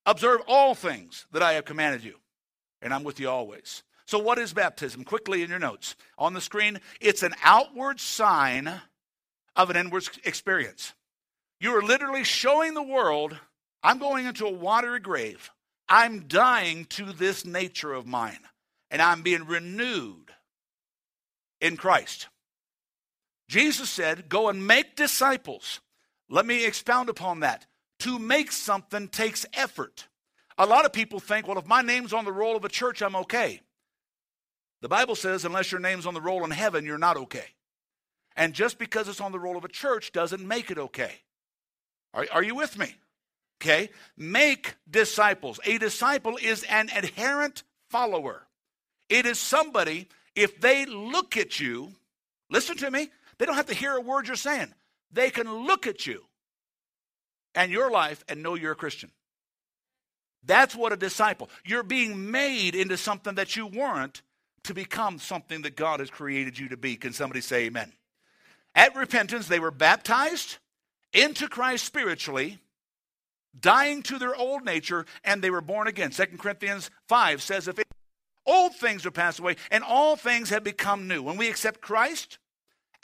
observe 0.04 0.42
all 0.46 0.74
things 0.74 1.26
that 1.32 1.42
I 1.42 1.54
have 1.54 1.64
commanded 1.64 2.04
you, 2.04 2.16
and 2.82 2.92
I'm 2.92 3.02
with 3.02 3.18
you 3.18 3.30
always. 3.30 3.82
So, 4.06 4.18
what 4.18 4.38
is 4.38 4.52
baptism? 4.52 5.04
Quickly 5.04 5.42
in 5.42 5.48
your 5.48 5.58
notes. 5.58 5.96
On 6.18 6.34
the 6.34 6.40
screen, 6.40 6.80
it's 7.00 7.22
an 7.22 7.34
outward 7.42 7.98
sign 8.00 8.80
of 9.56 9.70
an 9.70 9.76
inward 9.76 10.08
experience. 10.24 10.92
You 11.60 11.76
are 11.76 11.82
literally 11.82 12.24
showing 12.24 12.74
the 12.74 12.82
world 12.82 13.36
I'm 13.82 13.98
going 13.98 14.26
into 14.26 14.46
a 14.46 14.50
watery 14.50 15.00
grave. 15.00 15.50
I'm 15.88 16.26
dying 16.26 16.86
to 16.86 17.12
this 17.12 17.44
nature 17.44 17.92
of 17.92 18.06
mine, 18.06 18.40
and 18.90 19.02
I'm 19.02 19.22
being 19.22 19.46
renewed 19.46 20.30
in 21.60 21.76
Christ. 21.76 22.28
Jesus 23.48 23.90
said, 23.90 24.28
Go 24.28 24.48
and 24.48 24.66
make 24.66 24.96
disciples. 24.96 25.80
Let 26.30 26.46
me 26.46 26.64
expound 26.64 27.10
upon 27.10 27.40
that. 27.40 27.66
To 28.00 28.18
make 28.18 28.52
something 28.52 29.08
takes 29.08 29.46
effort. 29.52 30.08
A 30.56 30.66
lot 30.66 30.84
of 30.84 30.92
people 30.92 31.20
think, 31.20 31.46
well, 31.46 31.58
if 31.58 31.66
my 31.66 31.82
name's 31.82 32.12
on 32.12 32.24
the 32.24 32.32
roll 32.32 32.56
of 32.56 32.64
a 32.64 32.68
church, 32.68 33.02
I'm 33.02 33.16
okay. 33.16 33.60
The 34.82 34.88
Bible 34.88 35.14
says, 35.14 35.44
unless 35.44 35.72
your 35.72 35.80
name's 35.80 36.06
on 36.06 36.14
the 36.14 36.20
roll 36.20 36.44
in 36.44 36.50
heaven, 36.50 36.84
you're 36.84 36.98
not 36.98 37.16
okay. 37.16 37.53
And 38.36 38.52
just 38.52 38.78
because 38.78 39.08
it's 39.08 39.20
on 39.20 39.32
the 39.32 39.38
roll 39.38 39.56
of 39.56 39.64
a 39.64 39.68
church 39.68 40.12
doesn't 40.12 40.46
make 40.46 40.70
it 40.70 40.78
okay. 40.78 41.12
Are, 42.12 42.26
are 42.32 42.42
you 42.42 42.54
with 42.54 42.78
me? 42.78 42.94
Okay? 43.62 43.90
Make 44.16 44.74
disciples. 44.90 45.60
A 45.64 45.78
disciple 45.78 46.38
is 46.42 46.64
an 46.64 46.90
adherent 46.94 47.62
follower. 47.90 48.46
It 49.08 49.26
is 49.26 49.38
somebody, 49.38 50.08
if 50.34 50.60
they 50.60 50.86
look 50.86 51.36
at 51.36 51.60
you, 51.60 51.92
listen 52.50 52.76
to 52.78 52.90
me, 52.90 53.10
they 53.38 53.46
don't 53.46 53.56
have 53.56 53.66
to 53.66 53.74
hear 53.74 53.94
a 53.94 54.00
word 54.00 54.26
you're 54.26 54.36
saying. 54.36 54.72
They 55.12 55.30
can 55.30 55.66
look 55.66 55.86
at 55.86 56.06
you 56.06 56.24
and 57.54 57.70
your 57.70 57.90
life 57.90 58.24
and 58.28 58.42
know 58.42 58.54
you're 58.54 58.72
a 58.72 58.76
Christian. 58.76 59.10
That's 60.44 60.74
what 60.74 60.92
a 60.92 60.96
disciple. 60.96 61.48
You're 61.64 61.82
being 61.82 62.30
made 62.30 62.74
into 62.74 62.96
something 62.96 63.36
that 63.36 63.56
you 63.56 63.66
weren't 63.66 64.22
to 64.64 64.74
become 64.74 65.18
something 65.18 65.62
that 65.62 65.76
God 65.76 66.00
has 66.00 66.10
created 66.10 66.58
you 66.58 66.68
to 66.70 66.76
be. 66.76 66.96
Can 66.96 67.12
somebody 67.12 67.40
say 67.40 67.66
amen? 67.66 67.92
At 68.74 68.96
repentance, 68.96 69.46
they 69.46 69.60
were 69.60 69.70
baptized 69.70 70.58
into 71.12 71.48
Christ 71.48 71.84
spiritually, 71.84 72.58
dying 73.58 74.02
to 74.04 74.18
their 74.18 74.34
old 74.34 74.64
nature, 74.64 75.06
and 75.22 75.40
they 75.40 75.50
were 75.50 75.60
born 75.60 75.86
again. 75.86 76.10
2 76.10 76.24
Corinthians 76.38 76.90
5 77.08 77.40
says, 77.40 77.68
If 77.68 77.78
it, 77.78 77.86
old 78.44 78.74
things 78.74 79.06
are 79.06 79.12
passed 79.12 79.38
away, 79.38 79.56
and 79.70 79.84
all 79.84 80.16
things 80.16 80.50
have 80.50 80.64
become 80.64 81.06
new. 81.06 81.22
When 81.22 81.36
we 81.36 81.48
accept 81.48 81.80
Christ 81.80 82.38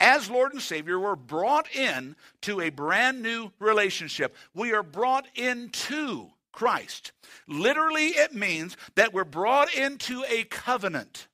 as 0.00 0.30
Lord 0.30 0.52
and 0.52 0.62
Savior, 0.62 0.98
we're 0.98 1.14
brought 1.14 1.74
in 1.74 2.16
to 2.42 2.60
a 2.60 2.70
brand 2.70 3.22
new 3.22 3.52
relationship. 3.58 4.34
We 4.54 4.72
are 4.72 4.82
brought 4.82 5.26
into 5.34 6.30
Christ. 6.52 7.12
Literally, 7.46 8.08
it 8.08 8.34
means 8.34 8.76
that 8.96 9.12
we're 9.12 9.24
brought 9.24 9.72
into 9.72 10.24
a 10.28 10.44
covenant, 10.44 11.28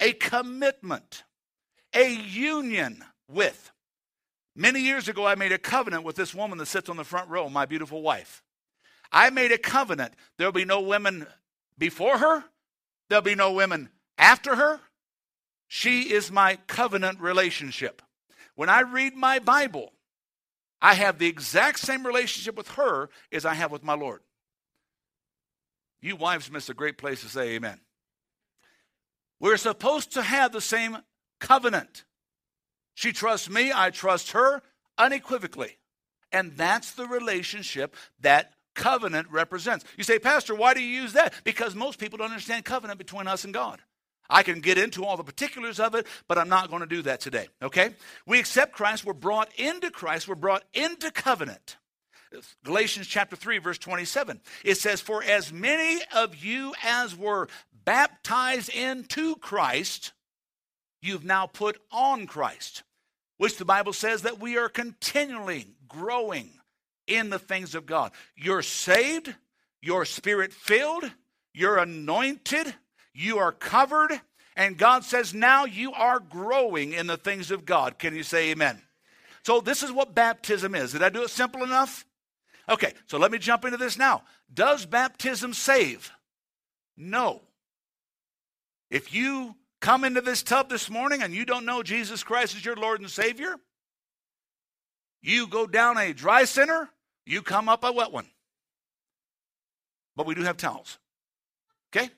a 0.00 0.12
commitment, 0.12 1.24
a 1.92 2.14
union 2.14 3.04
with. 3.28 3.72
Many 4.54 4.80
years 4.80 5.08
ago, 5.08 5.26
I 5.26 5.34
made 5.34 5.52
a 5.52 5.58
covenant 5.58 6.04
with 6.04 6.16
this 6.16 6.34
woman 6.34 6.58
that 6.58 6.66
sits 6.66 6.88
on 6.88 6.96
the 6.96 7.04
front 7.04 7.28
row, 7.28 7.48
my 7.48 7.66
beautiful 7.66 8.02
wife. 8.02 8.42
I 9.12 9.30
made 9.30 9.52
a 9.52 9.58
covenant. 9.58 10.14
There'll 10.36 10.52
be 10.52 10.64
no 10.64 10.80
women 10.80 11.26
before 11.78 12.18
her, 12.18 12.44
there'll 13.08 13.22
be 13.22 13.34
no 13.34 13.52
women 13.52 13.90
after 14.16 14.56
her. 14.56 14.80
She 15.68 16.12
is 16.12 16.30
my 16.30 16.58
covenant 16.66 17.20
relationship. 17.20 18.00
When 18.54 18.68
I 18.68 18.80
read 18.80 19.14
my 19.14 19.40
Bible, 19.40 19.92
I 20.80 20.94
have 20.94 21.18
the 21.18 21.26
exact 21.26 21.80
same 21.80 22.06
relationship 22.06 22.56
with 22.56 22.68
her 22.72 23.10
as 23.32 23.44
I 23.44 23.54
have 23.54 23.72
with 23.72 23.82
my 23.82 23.94
Lord. 23.94 24.20
You 26.00 26.16
wives 26.16 26.50
miss 26.50 26.68
a 26.68 26.74
great 26.74 26.98
place 26.98 27.22
to 27.22 27.28
say 27.28 27.50
amen. 27.50 27.80
We're 29.40 29.56
supposed 29.56 30.12
to 30.12 30.22
have 30.22 30.52
the 30.52 30.60
same 30.60 30.98
covenant. 31.40 32.04
She 32.96 33.12
trusts 33.12 33.50
me, 33.50 33.70
I 33.74 33.90
trust 33.90 34.32
her 34.32 34.62
unequivocally. 34.96 35.76
And 36.32 36.56
that's 36.56 36.92
the 36.92 37.06
relationship 37.06 37.94
that 38.20 38.54
covenant 38.74 39.28
represents. 39.30 39.84
You 39.98 40.02
say, 40.02 40.18
Pastor, 40.18 40.54
why 40.54 40.72
do 40.72 40.82
you 40.82 41.02
use 41.02 41.12
that? 41.12 41.34
Because 41.44 41.74
most 41.74 41.98
people 41.98 42.16
don't 42.16 42.30
understand 42.30 42.64
covenant 42.64 42.98
between 42.98 43.26
us 43.26 43.44
and 43.44 43.52
God. 43.52 43.82
I 44.30 44.42
can 44.42 44.60
get 44.60 44.78
into 44.78 45.04
all 45.04 45.18
the 45.18 45.22
particulars 45.22 45.78
of 45.78 45.94
it, 45.94 46.06
but 46.26 46.38
I'm 46.38 46.48
not 46.48 46.70
going 46.70 46.80
to 46.80 46.86
do 46.86 47.02
that 47.02 47.20
today, 47.20 47.48
okay? 47.62 47.90
We 48.26 48.40
accept 48.40 48.72
Christ, 48.72 49.04
we're 49.04 49.12
brought 49.12 49.50
into 49.56 49.90
Christ, 49.90 50.26
we're 50.26 50.34
brought 50.34 50.64
into 50.72 51.10
covenant. 51.10 51.76
Galatians 52.64 53.06
chapter 53.06 53.36
3, 53.36 53.58
verse 53.58 53.78
27. 53.78 54.40
It 54.64 54.78
says, 54.78 55.02
For 55.02 55.22
as 55.22 55.52
many 55.52 56.00
of 56.14 56.34
you 56.42 56.72
as 56.82 57.14
were 57.14 57.48
baptized 57.84 58.70
into 58.70 59.36
Christ, 59.36 60.12
you've 61.02 61.24
now 61.24 61.46
put 61.46 61.78
on 61.92 62.26
Christ 62.26 62.82
which 63.38 63.56
the 63.56 63.64
Bible 63.64 63.92
says 63.92 64.22
that 64.22 64.40
we 64.40 64.56
are 64.56 64.68
continually 64.68 65.66
growing 65.88 66.50
in 67.06 67.30
the 67.30 67.38
things 67.38 67.74
of 67.74 67.86
God. 67.86 68.12
You're 68.36 68.62
saved, 68.62 69.34
you're 69.80 70.04
spirit 70.04 70.52
filled, 70.52 71.04
you're 71.52 71.78
anointed, 71.78 72.74
you 73.14 73.38
are 73.38 73.52
covered, 73.52 74.20
and 74.56 74.78
God 74.78 75.04
says 75.04 75.34
now 75.34 75.64
you 75.64 75.92
are 75.92 76.18
growing 76.20 76.92
in 76.92 77.06
the 77.06 77.16
things 77.16 77.50
of 77.50 77.64
God. 77.64 77.98
Can 77.98 78.14
you 78.14 78.22
say 78.22 78.50
amen? 78.50 78.82
So, 79.42 79.60
this 79.60 79.84
is 79.84 79.92
what 79.92 80.14
baptism 80.14 80.74
is. 80.74 80.92
Did 80.92 81.02
I 81.02 81.08
do 81.08 81.22
it 81.22 81.30
simple 81.30 81.62
enough? 81.62 82.04
Okay, 82.68 82.94
so 83.06 83.16
let 83.16 83.30
me 83.30 83.38
jump 83.38 83.64
into 83.64 83.76
this 83.76 83.96
now. 83.96 84.22
Does 84.52 84.86
baptism 84.86 85.52
save? 85.52 86.10
No. 86.96 87.42
If 88.90 89.14
you 89.14 89.54
come 89.86 90.02
into 90.02 90.20
this 90.20 90.42
tub 90.42 90.68
this 90.68 90.90
morning 90.90 91.22
and 91.22 91.32
you 91.32 91.44
don't 91.44 91.64
know 91.64 91.80
Jesus 91.80 92.24
Christ 92.24 92.56
is 92.56 92.64
your 92.64 92.74
Lord 92.74 93.00
and 93.00 93.08
Savior, 93.08 93.54
you 95.22 95.46
go 95.46 95.64
down 95.64 95.96
a 95.96 96.12
dry 96.12 96.42
center, 96.42 96.90
you 97.24 97.40
come 97.40 97.68
up 97.68 97.84
a 97.84 97.92
wet 97.92 98.10
one. 98.10 98.26
But 100.16 100.26
we 100.26 100.34
do 100.34 100.42
have 100.42 100.56
towels. 100.56 100.98
Okay? 101.94 102.10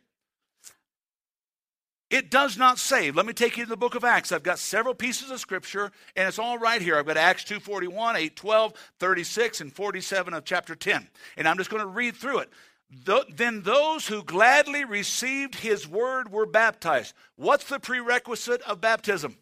It 2.09 2.31
does 2.31 2.57
not 2.57 2.79
save. 2.79 3.17
Let 3.17 3.27
me 3.27 3.35
take 3.35 3.59
you 3.59 3.65
to 3.65 3.69
the 3.69 3.77
book 3.77 3.95
of 3.95 4.03
Acts. 4.03 4.33
I've 4.33 4.43
got 4.43 4.59
several 4.59 4.95
pieces 4.95 5.31
of 5.31 5.39
scripture, 5.39 5.93
and 6.17 6.27
it's 6.27 6.39
all 6.39 6.57
right 6.57 6.81
here. 6.81 6.97
I've 6.97 7.05
got 7.05 7.19
Acts 7.19 7.45
2.41, 7.45 7.91
8.12, 8.31 8.77
36, 8.99 9.61
and 9.61 9.71
47 9.71 10.33
of 10.33 10.47
chapter 10.47 10.75
10. 10.75 11.07
And 11.37 11.47
I'm 11.47 11.59
just 11.59 11.69
going 11.69 11.83
to 11.83 11.87
read 11.87 12.17
through 12.17 12.39
it 12.39 12.51
then 12.91 13.63
those 13.63 14.07
who 14.07 14.23
gladly 14.23 14.85
received 14.85 15.57
his 15.57 15.87
word 15.87 16.33
were 16.33 16.47
baptized. 16.47 17.15
What's 17.37 17.69
the 17.69 17.79
prerequisite 17.79 18.63
of 18.63 18.81
baptism? 18.81 19.37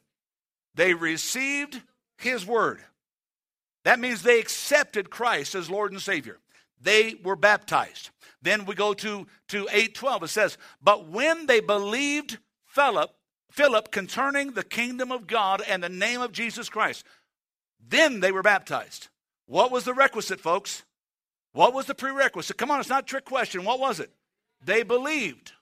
They 0.75 0.95
received 0.95 1.81
his 2.19 2.45
word. 2.45 2.81
That 3.85 4.01
means 4.01 4.23
they 4.23 4.41
accepted 4.41 5.11
Christ 5.11 5.55
as 5.55 5.71
Lord 5.71 5.93
and 5.93 6.03
Savior. 6.03 6.39
They 6.81 7.15
were 7.23 7.37
baptized. 7.37 8.11
Then 8.43 8.65
we 8.65 8.75
go 8.75 8.95
to, 8.95 9.27
to 9.49 9.69
812. 9.71 10.23
It 10.25 10.29
says, 10.29 10.59
But 10.83 11.09
when 11.09 11.47
they 11.47 11.61
believed 11.61 12.39
Philip, 12.67 13.11
Philip 13.51 13.91
concerning 13.91 14.53
the 14.53 14.65
kingdom 14.65 15.13
of 15.13 15.27
God 15.27 15.63
and 15.67 15.83
the 15.83 15.89
name 15.89 16.21
of 16.21 16.33
Jesus 16.33 16.69
Christ, 16.69 17.05
then 17.89 18.21
they 18.21 18.33
were 18.33 18.43
baptized. 18.43 19.09
What 19.47 19.71
was 19.71 19.85
the 19.85 19.95
requisite, 19.95 20.41
folks? 20.41 20.85
What 21.57 21.73
was 21.73 21.87
the 21.87 21.95
prerequisite? 21.95 22.59
Come 22.59 22.71
on, 22.71 22.81
it's 22.81 22.91
not 22.91 23.05
a 23.05 23.07
trick 23.07 23.25
question. 23.25 23.65
What 23.65 23.81
was 23.81 23.99
it? 23.99 24.11
They 24.63 24.83
believed. 24.83 25.53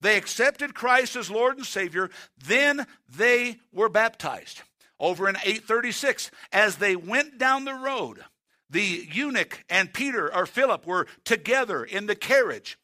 They 0.00 0.16
accepted 0.16 0.74
Christ 0.74 1.14
as 1.14 1.30
Lord 1.30 1.56
and 1.56 1.64
Savior. 1.64 2.10
Then 2.36 2.84
they 3.08 3.58
were 3.72 3.88
baptized. 3.88 4.62
Over 4.98 5.28
in 5.28 5.36
836, 5.36 6.32
as 6.50 6.76
they 6.76 6.96
went 6.96 7.38
down 7.38 7.64
the 7.64 7.74
road, 7.74 8.24
the 8.68 9.06
eunuch 9.08 9.64
and 9.70 9.94
Peter 9.94 10.34
or 10.34 10.46
Philip 10.46 10.84
were 10.84 11.06
together 11.24 11.84
in 11.84 12.06
the 12.06 12.16
carriage. 12.16 12.76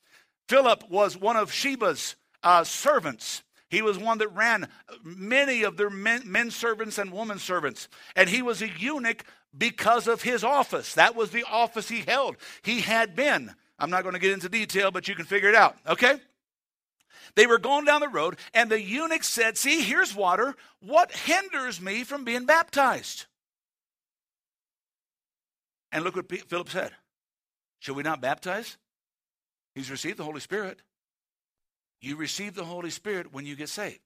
Philip 0.49 0.89
was 0.89 1.17
one 1.17 1.37
of 1.37 1.51
Sheba's 1.51 2.15
uh, 2.45 2.63
servants. 2.63 3.43
He 3.71 3.83
was 3.83 3.99
one 3.99 4.19
that 4.19 4.29
ran 4.29 4.69
many 5.03 5.65
of 5.65 5.77
their 5.77 5.91
men, 5.91 6.23
men 6.25 6.53
servants 6.53 6.97
and 6.97 7.13
women 7.13 7.41
servants. 7.41 7.89
And 8.15 8.29
he 8.29 8.41
was 8.41 8.63
a 8.63 8.69
eunuch 8.69 9.25
because 9.57 10.07
of 10.09 10.23
his 10.23 10.45
office. 10.45 10.95
That 10.95 11.15
was 11.15 11.31
the 11.31 11.45
office 11.45 11.89
he 11.89 12.01
held. 12.01 12.37
He 12.63 12.81
had 12.81 13.17
been, 13.17 13.55
I'm 13.79 13.91
not 13.91 14.03
going 14.03 14.15
to 14.15 14.21
get 14.21 14.33
into 14.33 14.49
detail, 14.49 14.91
but 14.91 15.09
you 15.09 15.15
can 15.15 15.25
figure 15.25 15.49
it 15.49 15.55
out, 15.55 15.77
okay? 15.87 16.21
They 17.35 17.47
were 17.47 17.59
going 17.59 17.85
down 17.85 18.01
the 18.01 18.09
road, 18.09 18.37
and 18.55 18.71
the 18.71 18.81
eunuch 18.81 19.25
said, 19.25 19.59
See, 19.59 19.83
here's 19.83 20.15
water. 20.15 20.55
What 20.81 21.13
hinders 21.13 21.81
me 21.81 22.03
from 22.03 22.25
being 22.25 22.47
baptized? 22.47 23.27
And 25.93 26.03
look 26.05 26.17
what 26.17 26.31
Philip 26.31 26.71
said. 26.71 26.93
Should 27.79 27.97
we 27.97 28.03
not 28.03 28.21
baptize? 28.21 28.77
He's 29.75 29.91
received 29.91 30.19
the 30.19 30.25
Holy 30.25 30.41
Spirit. 30.41 30.81
You 32.01 32.17
receive 32.17 32.55
the 32.55 32.65
Holy 32.65 32.91
Spirit 32.91 33.33
when 33.33 33.47
you 33.47 33.57
get 33.57 33.69
saved. 33.69 34.01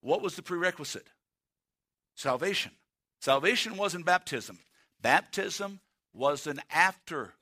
What 0.00 0.22
was 0.22 0.36
the 0.36 0.42
prerequisite? 0.42 1.06
Salvation. 2.16 2.72
Salvation 3.20 3.76
wasn't 3.76 4.06
baptism. 4.06 4.58
Baptism 5.00 5.80
was 6.12 6.46
an 6.46 6.60
aftermath 6.70 7.34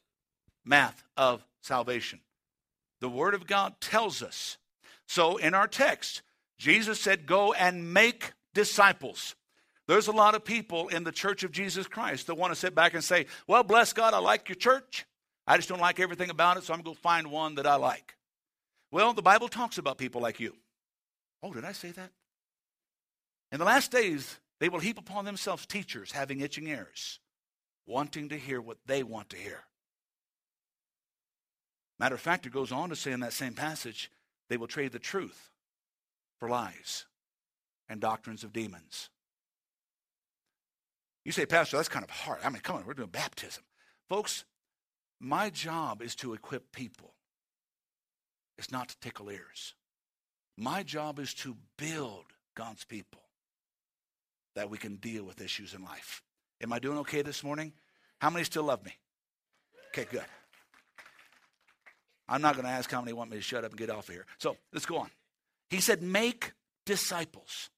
of 1.17 1.45
salvation. 1.63 2.21
The 3.01 3.09
Word 3.09 3.35
of 3.35 3.47
God 3.47 3.81
tells 3.81 4.23
us. 4.23 4.59
So 5.07 5.37
in 5.37 5.55
our 5.55 5.69
text, 5.69 6.23
Jesus 6.59 7.01
said, 7.01 7.27
Go 7.27 7.53
and 7.53 7.93
make 7.93 8.33
disciples. 8.55 9.37
There's 9.87 10.09
a 10.09 10.13
lot 10.13 10.35
of 10.35 10.45
people 10.45 10.89
in 10.89 11.05
the 11.05 11.13
church 11.13 11.45
of 11.45 11.53
Jesus 11.53 11.87
Christ 11.87 12.27
that 12.27 12.35
want 12.35 12.53
to 12.53 12.59
sit 12.59 12.75
back 12.75 12.95
and 12.95 13.03
say, 13.03 13.27
Well, 13.47 13.63
bless 13.63 13.93
God, 13.93 14.15
I 14.15 14.19
like 14.19 14.49
your 14.49 14.57
church. 14.57 15.07
I 15.47 15.57
just 15.57 15.69
don't 15.69 15.81
like 15.81 15.99
everything 15.99 16.29
about 16.29 16.59
it, 16.59 16.65
so 16.65 16.75
I'm 16.75 16.83
going 16.83 16.97
to 16.97 17.01
find 17.01 17.31
one 17.31 17.55
that 17.55 17.67
I 17.67 17.77
like. 17.77 18.15
Well, 18.91 19.15
the 19.15 19.23
Bible 19.23 19.49
talks 19.49 19.79
about 19.79 19.97
people 19.97 20.21
like 20.21 20.41
you. 20.41 20.55
Oh, 21.43 21.53
did 21.53 21.65
I 21.65 21.73
say 21.73 21.91
that? 21.93 22.11
In 23.53 23.59
the 23.59 23.65
last 23.65 23.91
days, 23.91 24.39
they 24.61 24.69
will 24.69 24.81
heap 24.81 24.99
upon 24.99 25.25
themselves 25.25 25.67
teachers 25.67 26.13
having 26.13 26.41
itching 26.41 26.67
ears, 26.67 27.21
wanting 27.87 28.29
to 28.31 28.37
hear 28.37 28.61
what 28.61 28.79
they 28.87 29.03
want 29.03 29.31
to 29.31 29.37
hear. 29.37 29.65
Matter 31.99 32.15
of 32.15 32.21
fact, 32.21 32.47
it 32.47 32.53
goes 32.53 32.73
on 32.73 32.91
to 32.91 32.97
say 32.97 33.13
in 33.13 33.21
that 33.21 33.33
same 33.33 33.55
passage, 33.55 34.11
they 34.49 34.57
will 34.57 34.67
trade 34.67 34.93
the 34.93 34.99
truth 34.99 35.51
for 36.39 36.49
lies 36.49 37.07
and 37.89 38.01
doctrines 38.01 38.45
of 38.45 38.53
demons. 38.53 39.11
You 41.25 41.33
say, 41.33 41.47
Pastor, 41.47 41.77
that's 41.77 41.89
kind 41.89 42.05
of 42.05 42.11
hard. 42.11 42.39
I 42.45 42.51
mean, 42.51 42.63
come 42.63 42.77
on, 42.77 42.87
we're 42.87 42.95
doing 42.95 43.09
baptism. 43.09 43.65
Folks, 44.09 44.45
my 45.21 45.51
job 45.51 46.01
is 46.01 46.15
to 46.17 46.33
equip 46.33 46.73
people, 46.73 47.15
it's 48.57 48.73
not 48.73 48.89
to 48.89 49.01
tickle 49.01 49.31
ears. 49.31 49.75
My 50.57 50.83
job 50.83 51.21
is 51.21 51.35
to 51.35 51.57
build 51.77 52.25
God's 52.57 52.85
people 52.85 53.28
that 54.59 54.69
we 54.69 54.77
can 54.77 54.97
deal 54.97 55.23
with 55.23 55.41
issues 55.41 55.73
in 55.73 55.85
life. 55.85 56.21
Am 56.61 56.73
I 56.73 56.81
doing 56.81 56.99
okay 56.99 57.23
this 57.23 57.45
morning? 57.45 57.73
How 58.19 58.29
many 58.29 58.45
still 58.45 58.65
love 58.65 58.85
me? 58.85 58.93
Okay, 59.91 60.05
good. 60.11 60.25
I'm 62.29 62.43
not 62.43 62.57
going 62.57 62.65
to 62.65 62.73
ask 62.73 62.91
how 62.91 63.01
many 63.01 63.13
want 63.13 63.31
me 63.31 63.37
to 63.37 63.43
shut 63.43 63.63
up 63.63 63.71
and 63.71 63.79
get 63.79 63.89
off 63.89 64.09
of 64.09 64.15
here. 64.17 64.27
So 64.39 64.57
let's 64.73 64.85
go 64.85 64.99
on. 64.99 65.11
He 65.71 65.79
said, 65.79 66.03
Make 66.03 66.55
disciples. 66.85 67.71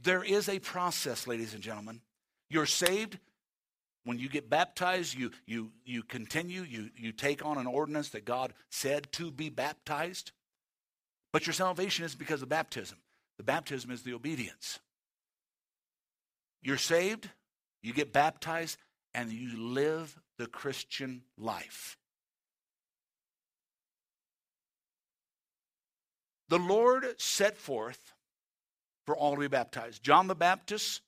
There 0.00 0.22
is 0.22 0.48
a 0.48 0.60
process, 0.60 1.26
ladies 1.26 1.54
and 1.54 1.62
gentlemen. 1.62 2.02
You're 2.48 2.64
saved. 2.64 3.18
When 4.04 4.20
you 4.20 4.28
get 4.28 4.48
baptized, 4.48 5.18
you, 5.18 5.32
you, 5.44 5.72
you 5.84 6.04
continue, 6.04 6.62
you, 6.62 6.90
you 6.96 7.10
take 7.10 7.44
on 7.44 7.58
an 7.58 7.66
ordinance 7.66 8.10
that 8.10 8.24
God 8.24 8.54
said 8.70 9.10
to 9.14 9.32
be 9.32 9.48
baptized. 9.48 10.30
But 11.32 11.48
your 11.48 11.52
salvation 11.52 12.04
is 12.04 12.14
because 12.14 12.42
of 12.42 12.48
baptism. 12.48 12.98
The 13.38 13.42
baptism 13.42 13.90
is 13.90 14.02
the 14.02 14.14
obedience. 14.14 14.78
You're 16.62 16.76
saved, 16.76 17.28
you 17.82 17.92
get 17.92 18.12
baptized, 18.12 18.78
and 19.14 19.32
you 19.32 19.58
live 19.58 20.18
the 20.38 20.46
Christian 20.46 21.22
life. 21.36 21.96
The 26.48 26.58
Lord 26.58 27.04
set 27.18 27.56
forth 27.56 28.14
for 29.04 29.16
all 29.16 29.34
to 29.34 29.40
be 29.40 29.48
baptized. 29.48 30.02
John 30.02 30.26
the 30.26 30.34
Baptist, 30.34 31.02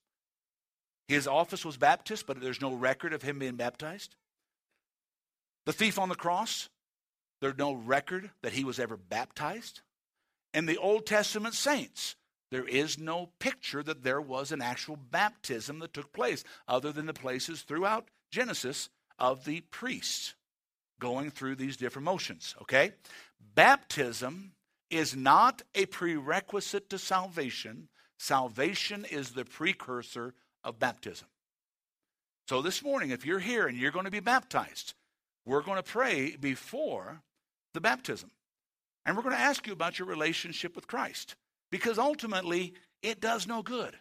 his 1.07 1.27
office 1.27 1.65
was 1.65 1.77
Baptist, 1.77 2.27
but 2.27 2.39
there's 2.39 2.61
no 2.61 2.73
record 2.73 3.13
of 3.13 3.21
him 3.21 3.39
being 3.39 3.55
baptized. 3.55 4.15
The 5.65 5.73
thief 5.73 5.99
on 5.99 6.09
the 6.09 6.15
cross, 6.15 6.69
there's 7.41 7.57
no 7.57 7.73
record 7.73 8.31
that 8.43 8.53
he 8.53 8.63
was 8.63 8.79
ever 8.79 8.97
baptized. 8.97 9.81
And 10.53 10.67
the 10.67 10.77
Old 10.77 11.05
Testament 11.05 11.53
saints, 11.53 12.15
there 12.51 12.67
is 12.67 12.99
no 12.99 13.29
picture 13.39 13.81
that 13.81 14.03
there 14.03 14.21
was 14.21 14.51
an 14.51 14.61
actual 14.61 14.97
baptism 14.97 15.79
that 15.79 15.93
took 15.93 16.11
place, 16.13 16.43
other 16.67 16.91
than 16.91 17.05
the 17.05 17.13
places 17.13 17.61
throughout 17.61 18.09
Genesis 18.31 18.89
of 19.17 19.45
the 19.45 19.61
priests 19.71 20.35
going 20.99 21.31
through 21.31 21.55
these 21.55 21.77
different 21.77 22.05
motions. 22.05 22.55
Okay? 22.61 22.91
Baptism 23.55 24.51
is 24.89 25.15
not 25.15 25.61
a 25.73 25.85
prerequisite 25.85 26.89
to 26.89 26.97
salvation. 26.97 27.87
Salvation 28.19 29.05
is 29.05 29.31
the 29.31 29.45
precursor 29.45 30.33
of 30.63 30.77
baptism. 30.77 31.27
So 32.47 32.61
this 32.61 32.83
morning, 32.83 33.11
if 33.11 33.25
you're 33.25 33.39
here 33.39 33.67
and 33.67 33.77
you're 33.77 33.91
going 33.91 34.05
to 34.05 34.11
be 34.11 34.19
baptized, 34.19 34.93
we're 35.45 35.61
going 35.61 35.77
to 35.77 35.83
pray 35.83 36.35
before 36.35 37.21
the 37.73 37.81
baptism. 37.81 38.29
And 39.05 39.15
we're 39.15 39.23
going 39.23 39.35
to 39.35 39.41
ask 39.41 39.65
you 39.65 39.73
about 39.73 39.97
your 39.97 40.07
relationship 40.07 40.75
with 40.75 40.87
Christ. 40.87 41.35
Because 41.71 41.97
ultimately, 41.97 42.73
it 43.01 43.21
does 43.21 43.47
no 43.47 43.63
good 43.63 43.95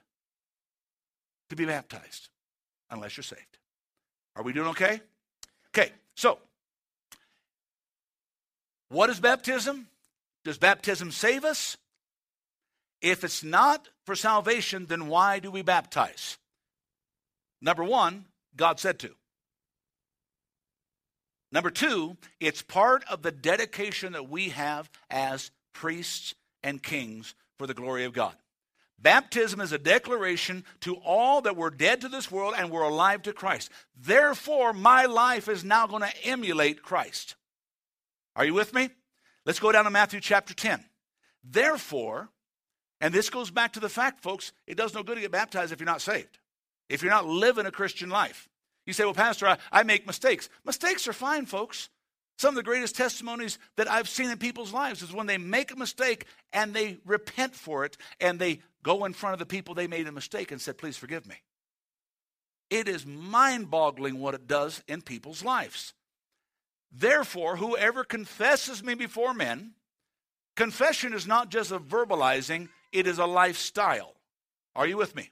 to 1.48 1.56
be 1.56 1.64
baptized 1.64 2.28
unless 2.90 3.16
you're 3.16 3.24
saved. 3.24 3.58
Are 4.36 4.42
we 4.42 4.52
doing 4.52 4.68
okay? 4.68 5.00
Okay, 5.68 5.92
so 6.14 6.38
what 8.88 9.08
is 9.08 9.20
baptism? 9.20 9.86
Does 10.44 10.58
baptism 10.58 11.12
save 11.12 11.44
us? 11.44 11.76
If 13.00 13.24
it's 13.24 13.44
not 13.44 13.88
for 14.04 14.14
salvation, 14.14 14.86
then 14.86 15.06
why 15.06 15.38
do 15.38 15.50
we 15.50 15.62
baptize? 15.62 16.38
Number 17.62 17.84
one, 17.84 18.26
God 18.56 18.80
said 18.80 18.98
to. 19.00 19.10
Number 21.52 21.70
two, 21.70 22.16
it's 22.38 22.62
part 22.62 23.04
of 23.10 23.22
the 23.22 23.32
dedication 23.32 24.12
that 24.12 24.28
we 24.28 24.50
have 24.50 24.90
as 25.08 25.50
priests 25.72 26.34
and 26.62 26.82
kings 26.82 27.34
for 27.60 27.66
the 27.66 27.74
glory 27.74 28.04
of 28.04 28.14
God. 28.14 28.34
Baptism 28.98 29.60
is 29.60 29.70
a 29.70 29.78
declaration 29.78 30.64
to 30.80 30.94
all 30.94 31.42
that 31.42 31.58
we're 31.58 31.68
dead 31.68 32.00
to 32.00 32.08
this 32.08 32.30
world 32.30 32.54
and 32.56 32.70
we're 32.70 32.80
alive 32.80 33.20
to 33.24 33.34
Christ. 33.34 33.68
Therefore, 33.94 34.72
my 34.72 35.04
life 35.04 35.46
is 35.46 35.62
now 35.62 35.86
going 35.86 36.00
to 36.00 36.24
emulate 36.24 36.82
Christ. 36.82 37.34
Are 38.34 38.46
you 38.46 38.54
with 38.54 38.72
me? 38.72 38.88
Let's 39.44 39.60
go 39.60 39.72
down 39.72 39.84
to 39.84 39.90
Matthew 39.90 40.20
chapter 40.20 40.54
10. 40.54 40.82
Therefore, 41.44 42.30
and 42.98 43.12
this 43.12 43.28
goes 43.28 43.50
back 43.50 43.74
to 43.74 43.80
the 43.80 43.90
fact, 43.90 44.22
folks, 44.22 44.54
it 44.66 44.78
does 44.78 44.94
no 44.94 45.02
good 45.02 45.16
to 45.16 45.20
get 45.20 45.30
baptized 45.30 45.70
if 45.70 45.80
you're 45.80 45.84
not 45.84 46.00
saved, 46.00 46.38
if 46.88 47.02
you're 47.02 47.12
not 47.12 47.26
living 47.26 47.66
a 47.66 47.70
Christian 47.70 48.08
life. 48.08 48.48
You 48.86 48.94
say, 48.94 49.04
well, 49.04 49.12
Pastor, 49.12 49.46
I, 49.46 49.58
I 49.70 49.82
make 49.82 50.06
mistakes. 50.06 50.48
Mistakes 50.64 51.06
are 51.06 51.12
fine, 51.12 51.44
folks. 51.44 51.90
Some 52.40 52.54
of 52.54 52.56
the 52.56 52.62
greatest 52.62 52.96
testimonies 52.96 53.58
that 53.76 53.90
I've 53.90 54.08
seen 54.08 54.30
in 54.30 54.38
people's 54.38 54.72
lives 54.72 55.02
is 55.02 55.12
when 55.12 55.26
they 55.26 55.36
make 55.36 55.72
a 55.72 55.76
mistake 55.76 56.24
and 56.54 56.72
they 56.72 56.96
repent 57.04 57.54
for 57.54 57.84
it 57.84 57.98
and 58.18 58.38
they 58.38 58.60
go 58.82 59.04
in 59.04 59.12
front 59.12 59.34
of 59.34 59.38
the 59.38 59.44
people 59.44 59.74
they 59.74 59.86
made 59.86 60.06
a 60.06 60.12
mistake 60.12 60.50
and 60.50 60.58
said, 60.58 60.78
Please 60.78 60.96
forgive 60.96 61.26
me. 61.26 61.34
It 62.70 62.88
is 62.88 63.04
mind 63.04 63.70
boggling 63.70 64.18
what 64.18 64.32
it 64.32 64.46
does 64.46 64.82
in 64.88 65.02
people's 65.02 65.44
lives. 65.44 65.92
Therefore, 66.90 67.56
whoever 67.56 68.04
confesses 68.04 68.82
me 68.82 68.94
before 68.94 69.34
men, 69.34 69.72
confession 70.56 71.12
is 71.12 71.26
not 71.26 71.50
just 71.50 71.72
a 71.72 71.78
verbalizing, 71.78 72.70
it 72.90 73.06
is 73.06 73.18
a 73.18 73.26
lifestyle. 73.26 74.14
Are 74.74 74.86
you 74.86 74.96
with 74.96 75.14
me? 75.14 75.30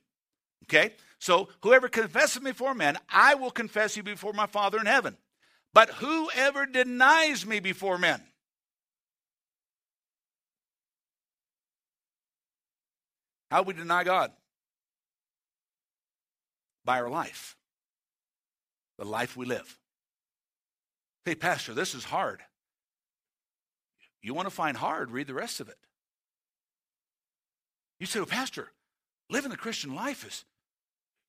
Okay? 0.64 0.92
So, 1.18 1.48
whoever 1.62 1.88
confesses 1.88 2.42
me 2.42 2.50
before 2.50 2.74
men, 2.74 2.98
I 3.08 3.34
will 3.34 3.50
confess 3.50 3.96
you 3.96 4.02
before 4.02 4.34
my 4.34 4.46
Father 4.46 4.78
in 4.78 4.84
heaven. 4.84 5.16
But 5.74 5.90
whoever 5.90 6.66
denies 6.66 7.46
me 7.46 7.60
before 7.60 7.98
men, 7.98 8.20
how 13.50 13.62
we 13.62 13.74
deny 13.74 14.04
God? 14.04 14.32
By 16.84 17.00
our 17.00 17.10
life, 17.10 17.56
the 18.98 19.04
life 19.04 19.36
we 19.36 19.46
live. 19.46 19.78
Hey, 21.24 21.34
Pastor, 21.34 21.74
this 21.74 21.94
is 21.94 22.04
hard. 22.04 22.40
You 24.22 24.34
want 24.34 24.48
to 24.48 24.54
find 24.54 24.76
hard, 24.76 25.10
read 25.10 25.26
the 25.26 25.34
rest 25.34 25.60
of 25.60 25.68
it. 25.68 25.76
You 28.00 28.06
say, 28.06 28.20
well, 28.20 28.26
Pastor, 28.26 28.72
living 29.28 29.50
the 29.50 29.56
Christian 29.56 29.94
life 29.94 30.26
is, 30.26 30.44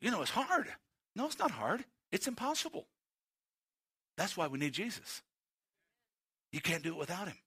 you 0.01 0.11
know, 0.11 0.21
it's 0.21 0.31
hard. 0.31 0.67
No, 1.15 1.25
it's 1.25 1.39
not 1.39 1.51
hard. 1.51 1.83
It's 2.11 2.27
impossible. 2.27 2.87
That's 4.19 4.35
why 4.35 4.47
we 4.47 4.59
need 4.59 4.73
Jesus. 4.73 5.21
You 6.51 6.59
can't 6.59 6.83
do 6.83 6.89
it 6.89 6.97
without 6.97 7.29
him. 7.29 7.37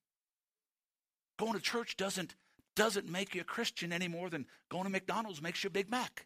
Going 1.39 1.53
to 1.53 1.61
church 1.61 1.99
doesn't, 1.99 2.35
doesn't 2.77 3.07
make 3.07 3.35
you 3.35 3.43
a 3.43 3.45
Christian 3.45 3.93
any 3.93 4.09
more 4.09 4.31
than 4.31 4.47
going 4.71 4.85
to 4.85 4.91
McDonald's 4.91 5.43
makes 5.43 5.63
you 5.63 5.69
a 5.69 5.71
Big 5.71 5.91
Mac. 5.91 6.25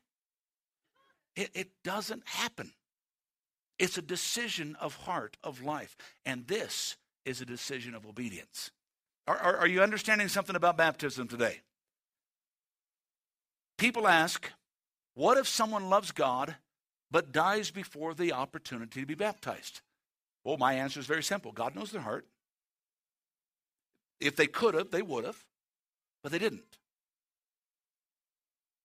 It, 1.35 1.51
it 1.53 1.71
doesn't 1.83 2.23
happen. 2.27 2.71
It's 3.81 3.99
a 3.99 4.03
decision 4.03 4.77
of 4.81 4.95
heart, 4.95 5.37
of 5.43 5.65
life. 5.65 5.97
And 6.25 6.47
this 6.47 6.97
is 7.25 7.41
a 7.41 7.45
decision 7.45 7.97
of 7.97 8.07
obedience. 8.07 8.71
Are, 9.27 9.37
are, 9.37 9.57
are 9.57 9.67
you 9.67 9.83
understanding 9.83 10.29
something 10.29 10.55
about 10.55 10.77
baptism 10.77 11.27
today? 11.27 11.63
People 13.79 14.07
ask, 14.07 14.53
what 15.15 15.39
if 15.39 15.49
someone 15.49 15.91
loves 15.91 16.13
God 16.13 16.55
but 17.11 17.33
dies 17.33 17.73
before 17.73 18.15
the 18.15 18.33
opportunity 18.33 19.01
to 19.01 19.07
be 19.07 19.17
baptized? 19.17 19.81
Well, 20.47 20.59
my 20.59 20.75
answer 20.75 21.01
is 21.01 21.07
very 21.07 21.25
simple 21.25 21.51
God 21.51 21.75
knows 21.75 21.91
their 21.91 22.01
heart. 22.01 22.25
If 24.21 24.37
they 24.37 24.47
could 24.47 24.75
have, 24.75 24.93
they 24.93 25.03
would 25.03 25.25
have, 25.25 25.45
but 26.23 26.31
they 26.31 26.39
didn't. 26.39 26.79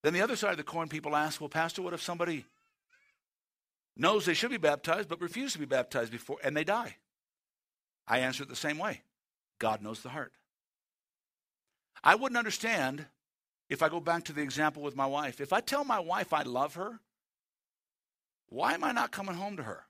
Then 0.02 0.14
the 0.14 0.24
other 0.24 0.36
side 0.36 0.50
of 0.50 0.58
the 0.58 0.64
coin, 0.64 0.88
people 0.88 1.16
ask, 1.16 1.40
well, 1.40 1.50
Pastor, 1.50 1.84
what 1.84 1.94
if 1.94 2.02
somebody 2.02 2.46
knows 3.96 4.26
they 4.26 4.34
should 4.34 4.50
be 4.50 4.58
baptized 4.58 5.08
but 5.08 5.22
refuse 5.22 5.54
to 5.54 5.60
be 5.60 5.66
baptized 5.66 6.12
before 6.12 6.38
and 6.44 6.58
they 6.58 6.64
die? 6.64 6.96
I 8.08 8.18
answer 8.20 8.42
it 8.42 8.50
the 8.50 8.56
same 8.56 8.80
way 8.80 9.04
God 9.60 9.84
knows 9.84 10.02
the 10.02 10.10
heart. 10.10 10.34
I 12.04 12.16
wouldn't 12.16 12.40
understand 12.40 13.06
if 13.70 13.84
I 13.84 13.90
go 13.90 14.00
back 14.00 14.24
to 14.26 14.34
the 14.34 14.42
example 14.42 14.82
with 14.82 14.96
my 14.96 15.06
wife. 15.06 15.40
If 15.40 15.54
I 15.54 15.62
tell 15.62 15.84
my 15.84 16.00
wife 16.00 16.34
I 16.34 16.42
love 16.42 16.74
her, 16.74 17.02
why 18.50 18.74
am 18.74 18.84
I 18.84 18.94
not 18.94 19.12
coming 19.12 19.36
home 19.36 19.58
to 19.58 19.64
her? 19.64 19.86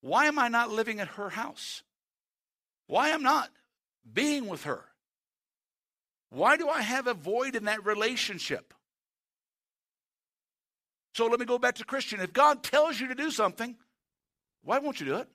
Why 0.00 0.26
am 0.26 0.38
I 0.38 0.48
not 0.48 0.70
living 0.70 1.00
at 1.00 1.08
her 1.08 1.28
house? 1.28 1.82
Why 2.86 3.10
am 3.10 3.22
not 3.22 3.50
being 4.10 4.46
with 4.48 4.64
her? 4.64 4.84
Why 6.30 6.56
do 6.56 6.68
I 6.68 6.80
have 6.80 7.06
a 7.06 7.14
void 7.14 7.56
in 7.56 7.64
that 7.64 7.84
relationship? 7.84 8.72
So 11.14 11.26
let 11.26 11.40
me 11.40 11.46
go 11.46 11.58
back 11.58 11.76
to 11.76 11.84
Christian. 11.84 12.20
If 12.20 12.32
God 12.32 12.62
tells 12.62 13.00
you 13.00 13.08
to 13.08 13.14
do 13.14 13.30
something, 13.30 13.76
why 14.62 14.78
won't 14.78 15.00
you 15.00 15.06
do 15.06 15.16
it? 15.16 15.28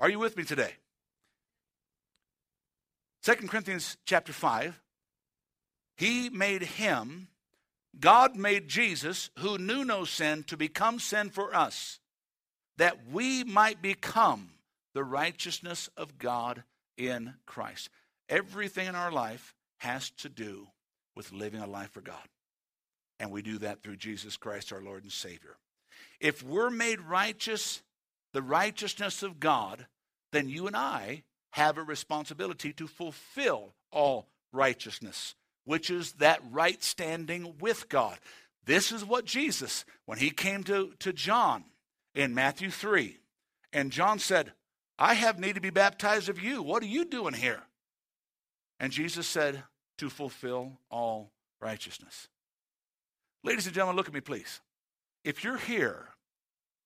Are 0.00 0.08
you 0.08 0.18
with 0.18 0.36
me 0.36 0.44
today? 0.44 0.72
2 3.22 3.34
Corinthians 3.46 3.96
chapter 4.04 4.32
5. 4.32 4.80
He 5.96 6.30
made 6.30 6.62
him, 6.62 7.28
God 7.98 8.36
made 8.36 8.68
Jesus, 8.68 9.30
who 9.38 9.58
knew 9.58 9.84
no 9.84 10.04
sin, 10.04 10.44
to 10.44 10.56
become 10.56 10.98
sin 10.98 11.30
for 11.30 11.54
us, 11.54 12.00
that 12.78 13.10
we 13.10 13.44
might 13.44 13.82
become 13.82 14.50
the 14.94 15.04
righteousness 15.04 15.90
of 15.96 16.18
God 16.18 16.64
in 16.96 17.34
Christ. 17.46 17.90
Everything 18.28 18.86
in 18.86 18.94
our 18.94 19.12
life 19.12 19.54
has 19.78 20.10
to 20.10 20.28
do 20.28 20.68
with 21.14 21.32
living 21.32 21.60
a 21.60 21.66
life 21.66 21.90
for 21.90 22.00
God. 22.00 22.28
And 23.20 23.30
we 23.30 23.42
do 23.42 23.58
that 23.58 23.82
through 23.82 23.96
Jesus 23.96 24.36
Christ, 24.36 24.72
our 24.72 24.80
Lord 24.80 25.02
and 25.02 25.12
Savior. 25.12 25.56
If 26.20 26.42
we're 26.42 26.70
made 26.70 27.00
righteous, 27.00 27.82
the 28.32 28.42
righteousness 28.42 29.22
of 29.22 29.38
God, 29.38 29.86
then 30.32 30.48
you 30.48 30.66
and 30.66 30.76
I 30.76 31.22
have 31.50 31.76
a 31.76 31.82
responsibility 31.82 32.72
to 32.72 32.86
fulfill 32.86 33.74
all 33.90 34.28
righteousness, 34.52 35.34
which 35.64 35.90
is 35.90 36.12
that 36.14 36.40
right 36.50 36.82
standing 36.82 37.54
with 37.60 37.88
God. 37.88 38.18
This 38.64 38.92
is 38.92 39.04
what 39.04 39.24
Jesus, 39.24 39.84
when 40.06 40.18
he 40.18 40.30
came 40.30 40.64
to, 40.64 40.92
to 41.00 41.12
John 41.12 41.64
in 42.14 42.34
Matthew 42.34 42.70
3, 42.70 43.18
and 43.72 43.90
John 43.90 44.18
said, 44.18 44.52
I 44.98 45.14
have 45.14 45.40
need 45.40 45.54
to 45.54 45.60
be 45.60 45.70
baptized 45.70 46.28
of 46.28 46.40
you. 46.40 46.62
What 46.62 46.82
are 46.82 46.86
you 46.86 47.04
doing 47.04 47.34
here? 47.34 47.62
And 48.78 48.92
Jesus 48.92 49.26
said, 49.26 49.64
To 49.98 50.10
fulfill 50.10 50.78
all 50.90 51.32
righteousness. 51.60 52.28
Ladies 53.42 53.66
and 53.66 53.74
gentlemen, 53.74 53.96
look 53.96 54.08
at 54.08 54.14
me, 54.14 54.20
please. 54.20 54.60
If 55.24 55.42
you're 55.42 55.56
here 55.56 56.08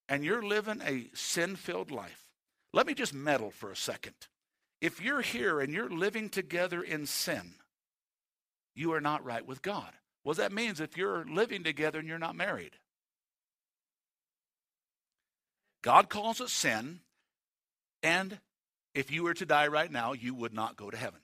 and 0.08 0.24
you're 0.24 0.42
living 0.42 0.80
a 0.86 1.10
sin 1.14 1.56
filled 1.56 1.90
life, 1.90 2.30
let 2.72 2.86
me 2.86 2.94
just 2.94 3.12
meddle 3.14 3.50
for 3.50 3.70
a 3.70 3.76
second. 3.76 4.14
If 4.80 5.02
you're 5.02 5.22
here 5.22 5.60
and 5.60 5.72
you're 5.72 5.90
living 5.90 6.28
together 6.28 6.82
in 6.82 7.06
sin, 7.06 7.54
you 8.76 8.92
are 8.92 9.00
not 9.00 9.24
right 9.24 9.44
with 9.44 9.62
God. 9.62 9.90
Well, 10.22 10.34
that 10.34 10.52
means 10.52 10.80
if 10.80 10.96
you're 10.96 11.24
living 11.24 11.64
together 11.64 11.98
and 11.98 12.06
you're 12.06 12.18
not 12.18 12.36
married, 12.36 12.76
God 15.82 16.08
calls 16.08 16.40
it 16.40 16.50
sin, 16.50 17.00
and 18.02 18.38
if 18.94 19.10
you 19.10 19.22
were 19.22 19.34
to 19.34 19.46
die 19.46 19.68
right 19.68 19.90
now, 19.90 20.12
you 20.12 20.34
would 20.34 20.52
not 20.52 20.76
go 20.76 20.90
to 20.90 20.96
heaven. 20.96 21.20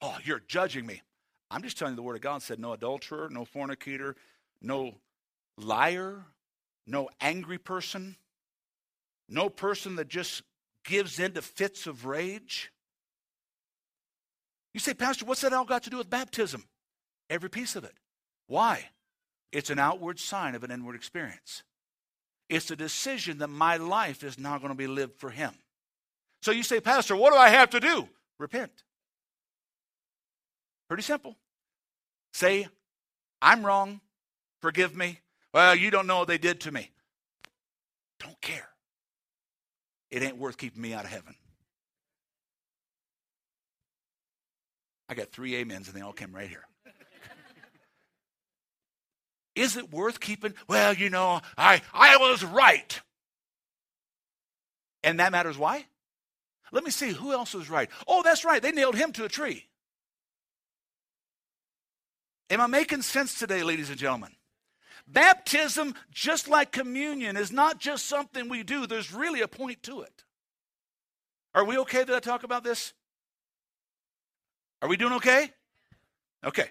Oh, 0.00 0.16
you're 0.24 0.42
judging 0.46 0.86
me. 0.86 1.02
I'm 1.50 1.62
just 1.62 1.78
telling 1.78 1.92
you 1.92 1.96
the 1.96 2.02
Word 2.02 2.16
of 2.16 2.22
God 2.22 2.42
said 2.42 2.58
no 2.58 2.72
adulterer, 2.72 3.28
no 3.30 3.44
fornicator, 3.44 4.14
no 4.60 4.94
liar, 5.56 6.26
no 6.86 7.08
angry 7.20 7.58
person, 7.58 8.16
no 9.28 9.48
person 9.48 9.96
that 9.96 10.08
just 10.08 10.42
gives 10.84 11.18
in 11.18 11.32
to 11.32 11.42
fits 11.42 11.86
of 11.86 12.04
rage. 12.04 12.70
You 14.78 14.80
say, 14.80 14.94
Pastor, 14.94 15.24
what's 15.24 15.40
that 15.40 15.52
all 15.52 15.64
got 15.64 15.82
to 15.82 15.90
do 15.90 15.96
with 15.98 16.08
baptism? 16.08 16.62
Every 17.28 17.50
piece 17.50 17.74
of 17.74 17.82
it. 17.82 17.94
Why? 18.46 18.84
It's 19.50 19.70
an 19.70 19.80
outward 19.80 20.20
sign 20.20 20.54
of 20.54 20.62
an 20.62 20.70
inward 20.70 20.94
experience. 20.94 21.64
It's 22.48 22.70
a 22.70 22.76
decision 22.76 23.38
that 23.38 23.48
my 23.48 23.76
life 23.76 24.22
is 24.22 24.38
now 24.38 24.56
going 24.58 24.70
to 24.70 24.76
be 24.76 24.86
lived 24.86 25.16
for 25.16 25.30
Him. 25.30 25.50
So 26.42 26.52
you 26.52 26.62
say, 26.62 26.78
Pastor, 26.78 27.16
what 27.16 27.32
do 27.32 27.36
I 27.36 27.48
have 27.48 27.70
to 27.70 27.80
do? 27.80 28.08
Repent. 28.38 28.70
Pretty 30.86 31.02
simple. 31.02 31.34
Say, 32.32 32.68
I'm 33.42 33.66
wrong. 33.66 34.00
Forgive 34.60 34.94
me. 34.94 35.18
Well, 35.52 35.74
you 35.74 35.90
don't 35.90 36.06
know 36.06 36.20
what 36.20 36.28
they 36.28 36.38
did 36.38 36.60
to 36.60 36.70
me. 36.70 36.92
Don't 38.20 38.40
care. 38.40 38.68
It 40.12 40.22
ain't 40.22 40.38
worth 40.38 40.56
keeping 40.56 40.80
me 40.80 40.94
out 40.94 41.04
of 41.04 41.10
heaven. 41.10 41.34
I 45.08 45.14
got 45.14 45.30
three 45.30 45.60
amens 45.60 45.88
and 45.88 45.96
they 45.96 46.02
all 46.02 46.12
came 46.12 46.34
right 46.34 46.48
here. 46.48 46.64
Is 49.54 49.76
it 49.76 49.92
worth 49.92 50.20
keeping? 50.20 50.54
Well, 50.68 50.94
you 50.94 51.10
know, 51.10 51.40
I, 51.56 51.80
I 51.92 52.16
was 52.18 52.44
right. 52.44 53.00
And 55.02 55.20
that 55.20 55.32
matters 55.32 55.56
why? 55.56 55.86
Let 56.72 56.84
me 56.84 56.90
see 56.90 57.10
who 57.10 57.32
else 57.32 57.54
was 57.54 57.70
right. 57.70 57.88
Oh, 58.06 58.22
that's 58.22 58.44
right. 58.44 58.60
They 58.60 58.72
nailed 58.72 58.96
him 58.96 59.12
to 59.12 59.24
a 59.24 59.28
tree. 59.28 59.64
Am 62.50 62.60
I 62.60 62.66
making 62.66 63.02
sense 63.02 63.38
today, 63.38 63.62
ladies 63.62 63.90
and 63.90 63.98
gentlemen? 63.98 64.32
Baptism, 65.06 65.94
just 66.10 66.48
like 66.48 66.70
communion, 66.72 67.36
is 67.36 67.50
not 67.50 67.78
just 67.78 68.06
something 68.06 68.48
we 68.48 68.62
do, 68.62 68.86
there's 68.86 69.12
really 69.12 69.40
a 69.40 69.48
point 69.48 69.82
to 69.84 70.02
it. 70.02 70.24
Are 71.54 71.64
we 71.64 71.78
okay 71.78 72.04
that 72.04 72.14
I 72.14 72.20
talk 72.20 72.42
about 72.42 72.64
this? 72.64 72.92
Are 74.80 74.88
we 74.88 74.96
doing 74.96 75.12
okay? 75.14 75.50
Okay. 76.44 76.70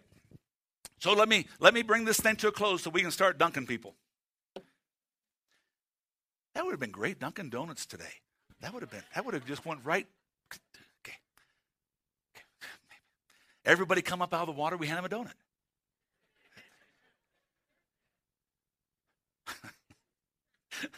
So 0.99 1.13
let 1.13 1.29
me 1.29 1.47
let 1.59 1.73
me 1.73 1.83
bring 1.83 2.05
this 2.05 2.19
thing 2.19 2.35
to 2.37 2.47
a 2.47 2.51
close 2.51 2.83
so 2.83 2.89
we 2.89 3.01
can 3.01 3.11
start 3.11 3.37
dunking 3.37 3.67
people. 3.67 3.95
That 6.55 6.65
would 6.65 6.71
have 6.71 6.79
been 6.79 6.91
great 6.91 7.19
Dunkin' 7.19 7.49
Donuts 7.49 7.85
today. 7.85 8.05
That 8.61 8.73
would 8.73 8.81
have 8.81 8.89
been 8.89 9.03
that 9.13 9.25
would 9.25 9.35
have 9.35 9.45
just 9.45 9.65
went 9.65 9.81
right. 9.83 10.07
Okay. 11.05 11.17
Everybody 13.65 14.01
come 14.01 14.21
up 14.21 14.33
out 14.33 14.41
of 14.41 14.55
the 14.55 14.59
water, 14.59 14.77
we 14.77 14.87
hand 14.87 14.97
them 14.97 15.05
a 15.05 15.09
donut. 15.09 15.33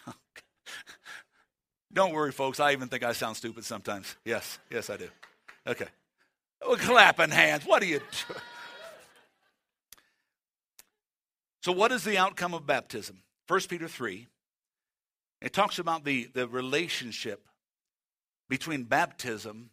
Don't 1.92 2.14
worry, 2.14 2.32
folks. 2.32 2.60
I 2.60 2.72
even 2.72 2.88
think 2.88 3.04
I 3.04 3.12
sound 3.14 3.36
stupid 3.36 3.66
sometimes. 3.66 4.16
Yes, 4.24 4.60
yes, 4.70 4.90
I 4.90 4.98
do. 4.98 5.10
Okay. 5.68 5.88
Well, 6.66 6.78
clapping 6.78 7.32
hands. 7.32 7.66
What 7.66 7.82
are 7.82 7.88
you 7.88 8.00
doing? 8.00 8.42
So, 11.62 11.72
what 11.72 11.92
is 11.92 12.04
the 12.04 12.18
outcome 12.18 12.54
of 12.54 12.66
baptism? 12.66 13.22
1 13.48 13.60
Peter 13.70 13.88
3, 13.88 14.28
it 15.42 15.54
talks 15.54 15.80
about 15.80 16.04
the, 16.04 16.30
the 16.34 16.48
relationship 16.48 17.48
between 18.48 18.84
baptism 18.84 19.70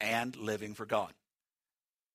and 0.00 0.34
living 0.36 0.74
for 0.74 0.86
God. 0.86 1.12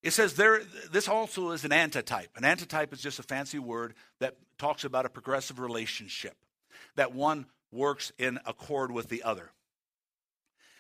It 0.02 0.12
says 0.12 0.36
there, 0.36 0.62
this 0.92 1.08
also 1.08 1.52
is 1.52 1.66
an 1.66 1.72
antitype. 1.72 2.30
An 2.36 2.46
antitype 2.46 2.94
is 2.94 3.02
just 3.02 3.20
a 3.20 3.24
fancy 3.24 3.60
word 3.60 3.96
that 4.20 4.36
talks 4.58 4.84
about 4.84 5.06
a 5.06 5.10
progressive 5.10 5.60
relationship, 5.60 6.36
that 6.96 7.14
one 7.14 7.46
works 7.72 8.12
in 8.18 8.40
accord 8.46 8.92
with 8.92 9.10
the 9.10 9.24
other, 9.24 9.52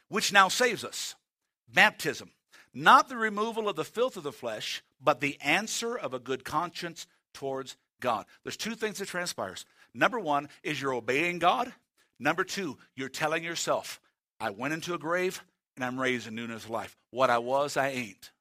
which 0.10 0.32
now 0.32 0.48
saves 0.48 0.84
us. 0.84 1.16
Baptism, 1.74 2.30
not 2.76 3.08
the 3.08 3.16
removal 3.16 3.70
of 3.70 3.78
the 3.78 3.86
filth 3.86 4.18
of 4.18 4.24
the 4.24 4.34
flesh, 4.34 4.84
but 5.02 5.22
the 5.22 5.40
answer 5.42 5.98
of 5.98 6.14
a 6.14 6.20
good 6.20 6.44
conscience 6.44 7.08
towards 7.34 7.78
God. 8.02 8.26
There's 8.44 8.58
two 8.58 8.76
things 8.76 9.00
that 9.00 9.08
transpires. 9.08 9.66
Number 9.94 10.20
one 10.20 10.50
is 10.62 10.82
you're 10.82 10.94
obeying 10.94 11.40
God. 11.40 11.74
Number 12.20 12.44
two, 12.44 12.78
you're 12.96 13.10
telling 13.10 13.44
yourself, 13.44 14.02
I 14.40 14.50
went 14.50 14.74
into 14.74 14.94
a 14.94 15.00
grave 15.00 15.42
and 15.76 15.86
I'm 15.86 16.00
raised 16.00 16.28
in 16.28 16.36
newness 16.36 16.66
of 16.66 16.70
life. 16.70 16.98
What 17.12 17.30
I 17.30 17.38
was, 17.38 17.78
I 17.78 17.90
ain't. 17.90 18.32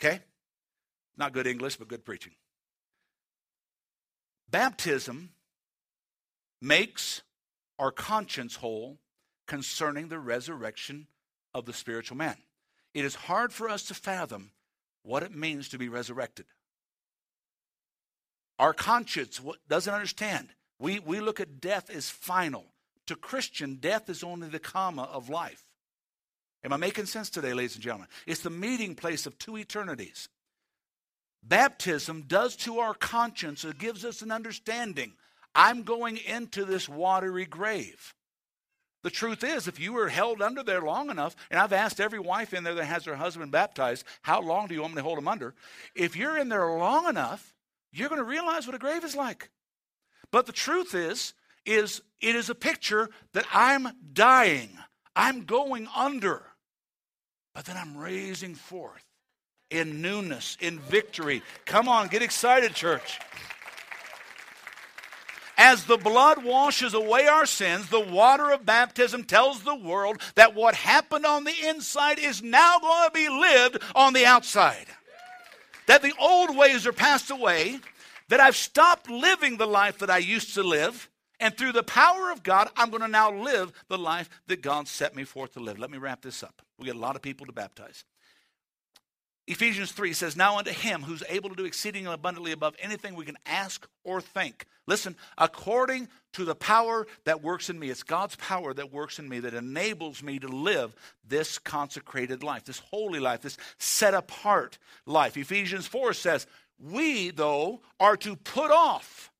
Okay? 0.00 0.20
Not 1.16 1.32
good 1.32 1.46
English, 1.46 1.76
but 1.76 1.88
good 1.88 2.04
preaching. 2.04 2.32
Baptism 4.50 5.30
makes 6.60 7.22
our 7.78 7.90
conscience 7.90 8.56
whole 8.56 8.98
concerning 9.46 10.08
the 10.08 10.18
resurrection 10.18 11.06
of 11.58 11.66
the 11.66 11.72
spiritual 11.72 12.16
man. 12.16 12.36
It 12.94 13.04
is 13.04 13.14
hard 13.14 13.52
for 13.52 13.68
us 13.68 13.84
to 13.84 13.94
fathom 13.94 14.50
what 15.02 15.22
it 15.22 15.34
means 15.34 15.68
to 15.68 15.78
be 15.78 15.88
resurrected. 15.88 16.46
Our 18.58 18.72
conscience 18.72 19.40
doesn't 19.68 19.92
understand. 19.92 20.48
We, 20.78 20.98
we 20.98 21.20
look 21.20 21.40
at 21.40 21.60
death 21.60 21.90
as 21.90 22.10
final. 22.10 22.66
To 23.06 23.16
Christian, 23.16 23.76
death 23.76 24.10
is 24.10 24.22
only 24.22 24.48
the 24.48 24.58
comma 24.58 25.02
of 25.02 25.30
life. 25.30 25.62
Am 26.64 26.72
I 26.72 26.76
making 26.76 27.06
sense 27.06 27.30
today, 27.30 27.54
ladies 27.54 27.74
and 27.74 27.82
gentlemen? 27.82 28.08
It's 28.26 28.42
the 28.42 28.50
meeting 28.50 28.94
place 28.94 29.26
of 29.26 29.38
two 29.38 29.56
eternities. 29.56 30.28
Baptism 31.42 32.24
does 32.26 32.56
to 32.56 32.80
our 32.80 32.94
conscience, 32.94 33.64
it 33.64 33.78
gives 33.78 34.04
us 34.04 34.22
an 34.22 34.32
understanding. 34.32 35.12
I'm 35.54 35.82
going 35.82 36.18
into 36.18 36.64
this 36.64 36.88
watery 36.88 37.46
grave. 37.46 38.14
The 39.02 39.10
truth 39.10 39.44
is, 39.44 39.68
if 39.68 39.78
you 39.78 39.92
were 39.92 40.08
held 40.08 40.42
under 40.42 40.62
there 40.62 40.80
long 40.80 41.10
enough, 41.10 41.36
and 41.50 41.60
I've 41.60 41.72
asked 41.72 42.00
every 42.00 42.18
wife 42.18 42.52
in 42.52 42.64
there 42.64 42.74
that 42.74 42.84
has 42.84 43.04
her 43.04 43.14
husband 43.16 43.52
baptized, 43.52 44.04
how 44.22 44.40
long 44.40 44.66
do 44.66 44.74
you 44.74 44.82
want 44.82 44.94
me 44.94 44.98
to 44.98 45.04
hold 45.04 45.18
him 45.18 45.28
under? 45.28 45.54
If 45.94 46.16
you're 46.16 46.36
in 46.36 46.48
there 46.48 46.66
long 46.72 47.08
enough, 47.08 47.54
you're 47.92 48.08
going 48.08 48.20
to 48.20 48.24
realize 48.24 48.66
what 48.66 48.74
a 48.74 48.78
grave 48.78 49.04
is 49.04 49.14
like. 49.14 49.50
But 50.30 50.46
the 50.46 50.52
truth 50.52 50.94
is, 50.94 51.32
is 51.64 52.02
it 52.20 52.34
is 52.34 52.50
a 52.50 52.54
picture 52.54 53.08
that 53.34 53.46
I'm 53.52 53.88
dying. 54.12 54.70
I'm 55.14 55.44
going 55.44 55.86
under. 55.94 56.42
But 57.54 57.66
then 57.66 57.76
I'm 57.76 57.96
raising 57.96 58.54
forth 58.54 59.04
in 59.70 60.00
newness, 60.00 60.56
in 60.60 60.78
victory. 60.78 61.42
Come 61.66 61.88
on, 61.88 62.08
get 62.08 62.22
excited, 62.22 62.74
church. 62.74 63.20
As 65.58 65.84
the 65.84 65.96
blood 65.96 66.44
washes 66.44 66.94
away 66.94 67.26
our 67.26 67.44
sins, 67.44 67.88
the 67.88 67.98
water 67.98 68.52
of 68.52 68.64
baptism 68.64 69.24
tells 69.24 69.62
the 69.62 69.74
world 69.74 70.22
that 70.36 70.54
what 70.54 70.76
happened 70.76 71.26
on 71.26 71.42
the 71.42 71.66
inside 71.66 72.20
is 72.20 72.40
now 72.40 72.78
going 72.78 73.08
to 73.08 73.12
be 73.12 73.28
lived 73.28 73.78
on 73.96 74.12
the 74.12 74.24
outside. 74.24 74.86
That 75.86 76.02
the 76.02 76.14
old 76.20 76.56
ways 76.56 76.86
are 76.86 76.92
passed 76.92 77.32
away, 77.32 77.80
that 78.28 78.38
I've 78.38 78.54
stopped 78.54 79.10
living 79.10 79.56
the 79.56 79.66
life 79.66 79.98
that 79.98 80.10
I 80.10 80.18
used 80.18 80.54
to 80.54 80.62
live, 80.62 81.10
and 81.40 81.56
through 81.56 81.72
the 81.72 81.82
power 81.82 82.30
of 82.30 82.44
God, 82.44 82.68
I'm 82.76 82.90
going 82.90 83.02
to 83.02 83.08
now 83.08 83.32
live 83.32 83.72
the 83.88 83.98
life 83.98 84.30
that 84.46 84.62
God 84.62 84.86
set 84.86 85.16
me 85.16 85.24
forth 85.24 85.54
to 85.54 85.60
live. 85.60 85.78
Let 85.78 85.90
me 85.90 85.98
wrap 85.98 86.22
this 86.22 86.44
up. 86.44 86.62
We 86.78 86.86
get 86.86 86.94
a 86.94 87.00
lot 87.00 87.16
of 87.16 87.22
people 87.22 87.46
to 87.46 87.52
baptize. 87.52 88.04
Ephesians 89.48 89.92
3 89.92 90.12
says, 90.12 90.36
Now 90.36 90.58
unto 90.58 90.70
him 90.70 91.02
who's 91.02 91.22
able 91.26 91.48
to 91.48 91.56
do 91.56 91.64
exceedingly 91.64 92.12
abundantly 92.12 92.52
above 92.52 92.76
anything 92.80 93.14
we 93.14 93.24
can 93.24 93.38
ask 93.46 93.88
or 94.04 94.20
think. 94.20 94.66
Listen, 94.86 95.16
according 95.38 96.08
to 96.34 96.44
the 96.44 96.54
power 96.54 97.06
that 97.24 97.42
works 97.42 97.70
in 97.70 97.78
me, 97.78 97.88
it's 97.88 98.02
God's 98.02 98.36
power 98.36 98.74
that 98.74 98.92
works 98.92 99.18
in 99.18 99.26
me 99.26 99.40
that 99.40 99.54
enables 99.54 100.22
me 100.22 100.38
to 100.38 100.48
live 100.48 100.94
this 101.26 101.58
consecrated 101.58 102.42
life, 102.42 102.64
this 102.64 102.82
holy 102.90 103.20
life, 103.20 103.40
this 103.40 103.56
set 103.78 104.12
apart 104.12 104.76
life. 105.06 105.34
Ephesians 105.38 105.86
4 105.86 106.12
says, 106.12 106.46
We, 106.78 107.30
though, 107.30 107.80
are 107.98 108.18
to 108.18 108.36
put 108.36 108.70
off 108.70 109.32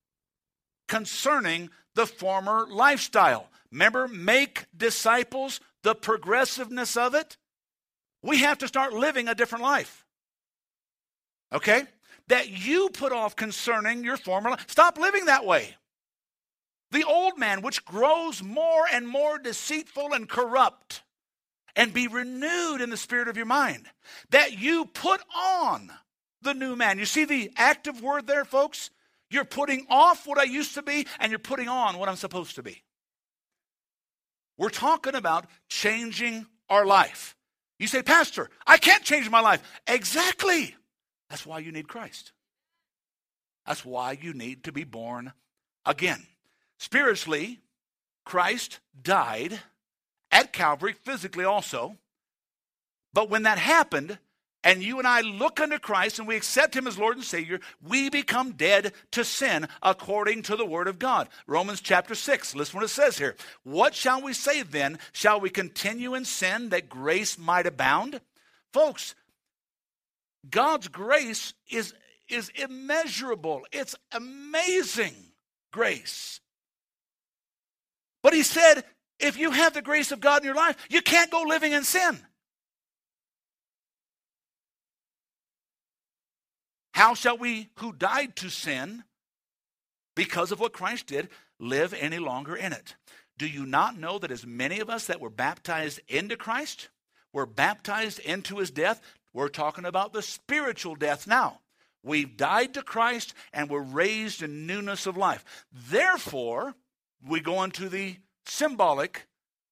concerning 0.87 1.69
the 1.93 2.07
former 2.07 2.65
lifestyle. 2.67 3.47
Remember, 3.71 4.07
make 4.07 4.65
disciples, 4.75 5.59
the 5.83 5.93
progressiveness 5.93 6.97
of 6.97 7.13
it? 7.13 7.37
We 8.21 8.39
have 8.39 8.57
to 8.59 8.67
start 8.67 8.93
living 8.93 9.27
a 9.27 9.35
different 9.35 9.63
life. 9.63 10.05
Okay? 11.53 11.83
That 12.27 12.49
you 12.49 12.89
put 12.89 13.11
off 13.11 13.35
concerning 13.35 14.03
your 14.03 14.17
former 14.17 14.51
life. 14.51 14.65
Stop 14.67 14.97
living 14.97 15.25
that 15.25 15.45
way. 15.45 15.75
The 16.91 17.03
old 17.03 17.37
man, 17.37 17.61
which 17.61 17.85
grows 17.85 18.41
more 18.41 18.85
and 18.91 19.07
more 19.07 19.37
deceitful 19.37 20.13
and 20.13 20.27
corrupt, 20.27 21.03
and 21.75 21.93
be 21.93 22.07
renewed 22.07 22.81
in 22.81 22.89
the 22.89 22.97
spirit 22.97 23.27
of 23.27 23.37
your 23.37 23.45
mind. 23.45 23.85
That 24.31 24.59
you 24.59 24.85
put 24.85 25.21
on 25.35 25.91
the 26.41 26.53
new 26.53 26.75
man. 26.75 26.99
You 26.99 27.05
see 27.05 27.25
the 27.25 27.51
active 27.55 28.01
word 28.01 28.27
there, 28.27 28.45
folks? 28.45 28.89
You're 29.29 29.45
putting 29.45 29.85
off 29.89 30.25
what 30.25 30.39
I 30.39 30.43
used 30.43 30.73
to 30.75 30.81
be, 30.81 31.05
and 31.19 31.31
you're 31.31 31.39
putting 31.39 31.69
on 31.69 31.97
what 31.97 32.09
I'm 32.09 32.15
supposed 32.15 32.55
to 32.55 32.63
be. 32.63 32.83
We're 34.57 34.69
talking 34.69 35.15
about 35.15 35.45
changing 35.69 36.47
our 36.69 36.85
life. 36.85 37.35
You 37.79 37.87
say, 37.87 38.03
Pastor, 38.03 38.49
I 38.67 38.77
can't 38.77 39.03
change 39.03 39.29
my 39.29 39.39
life. 39.39 39.63
Exactly. 39.87 40.75
That's 41.29 41.45
why 41.45 41.59
you 41.59 41.71
need 41.71 41.87
Christ. 41.87 42.33
That's 43.65 43.85
why 43.85 44.17
you 44.21 44.33
need 44.33 44.65
to 44.65 44.71
be 44.71 44.83
born 44.83 45.31
again. 45.85 46.25
Spiritually, 46.77 47.59
Christ 48.25 48.79
died 49.01 49.59
at 50.31 50.53
Calvary, 50.53 50.93
physically 50.93 51.45
also. 51.45 51.97
But 53.13 53.29
when 53.29 53.43
that 53.43 53.57
happened, 53.57 54.17
and 54.63 54.83
you 54.83 54.99
and 54.99 55.07
I 55.07 55.21
look 55.21 55.59
unto 55.59 55.79
Christ 55.79 56.19
and 56.19 56.27
we 56.27 56.35
accept 56.35 56.75
him 56.75 56.85
as 56.85 56.97
Lord 56.97 57.15
and 57.15 57.25
Savior, 57.25 57.59
we 57.81 58.09
become 58.09 58.51
dead 58.51 58.93
to 59.11 59.23
sin 59.23 59.67
according 59.81 60.43
to 60.43 60.55
the 60.55 60.65
Word 60.65 60.87
of 60.87 60.99
God. 60.99 61.29
Romans 61.47 61.79
chapter 61.79 62.13
6, 62.13 62.55
listen 62.55 62.75
what 62.75 62.83
it 62.83 62.89
says 62.89 63.17
here. 63.17 63.35
What 63.63 63.95
shall 63.95 64.21
we 64.21 64.33
say 64.33 64.63
then? 64.63 64.99
Shall 65.13 65.39
we 65.39 65.49
continue 65.49 66.13
in 66.13 66.25
sin 66.25 66.69
that 66.69 66.89
grace 66.89 67.37
might 67.37 67.67
abound? 67.67 68.19
Folks, 68.73 69.15
God's 70.49 70.89
grace 70.89 71.53
is, 71.69 71.93
is 72.27 72.51
immeasurable, 72.55 73.61
it's 73.71 73.95
amazing 74.11 75.15
grace. 75.71 76.41
But 78.21 78.33
he 78.33 78.43
said, 78.43 78.83
if 79.19 79.37
you 79.37 79.51
have 79.51 79.73
the 79.73 79.81
grace 79.81 80.11
of 80.11 80.19
God 80.19 80.41
in 80.41 80.45
your 80.45 80.55
life, 80.55 80.75
you 80.89 81.01
can't 81.01 81.31
go 81.31 81.43
living 81.43 81.71
in 81.71 81.83
sin. 81.83 82.19
How 86.99 87.13
shall 87.13 87.37
we 87.37 87.69
who 87.75 87.93
died 87.93 88.35
to 88.35 88.49
sin 88.49 89.05
because 90.17 90.51
of 90.51 90.59
what 90.59 90.73
Christ 90.73 91.07
did 91.07 91.29
live 91.57 91.93
any 91.93 92.19
longer 92.19 92.57
in 92.57 92.73
it? 92.73 92.97
Do 93.37 93.47
you 93.47 93.65
not 93.65 93.97
know 93.97 94.19
that 94.19 94.31
as 94.31 94.45
many 94.45 94.81
of 94.81 94.89
us 94.89 95.07
that 95.07 95.21
were 95.21 95.29
baptized 95.29 96.01
into 96.09 96.35
Christ 96.35 96.89
were 97.31 97.45
baptized 97.45 98.19
into 98.19 98.57
his 98.57 98.69
death? 98.69 99.01
We're 99.31 99.47
talking 99.47 99.85
about 99.85 100.11
the 100.11 100.21
spiritual 100.21 100.95
death 100.95 101.25
now. 101.25 101.61
We've 102.03 102.35
died 102.35 102.73
to 102.73 102.81
Christ 102.81 103.33
and 103.53 103.69
we're 103.69 103.79
raised 103.79 104.43
in 104.43 104.67
newness 104.67 105.07
of 105.07 105.15
life. 105.15 105.45
Therefore, 105.71 106.75
we 107.25 107.39
go 107.39 107.63
into 107.63 107.87
the 107.87 108.17
symbolic 108.45 109.25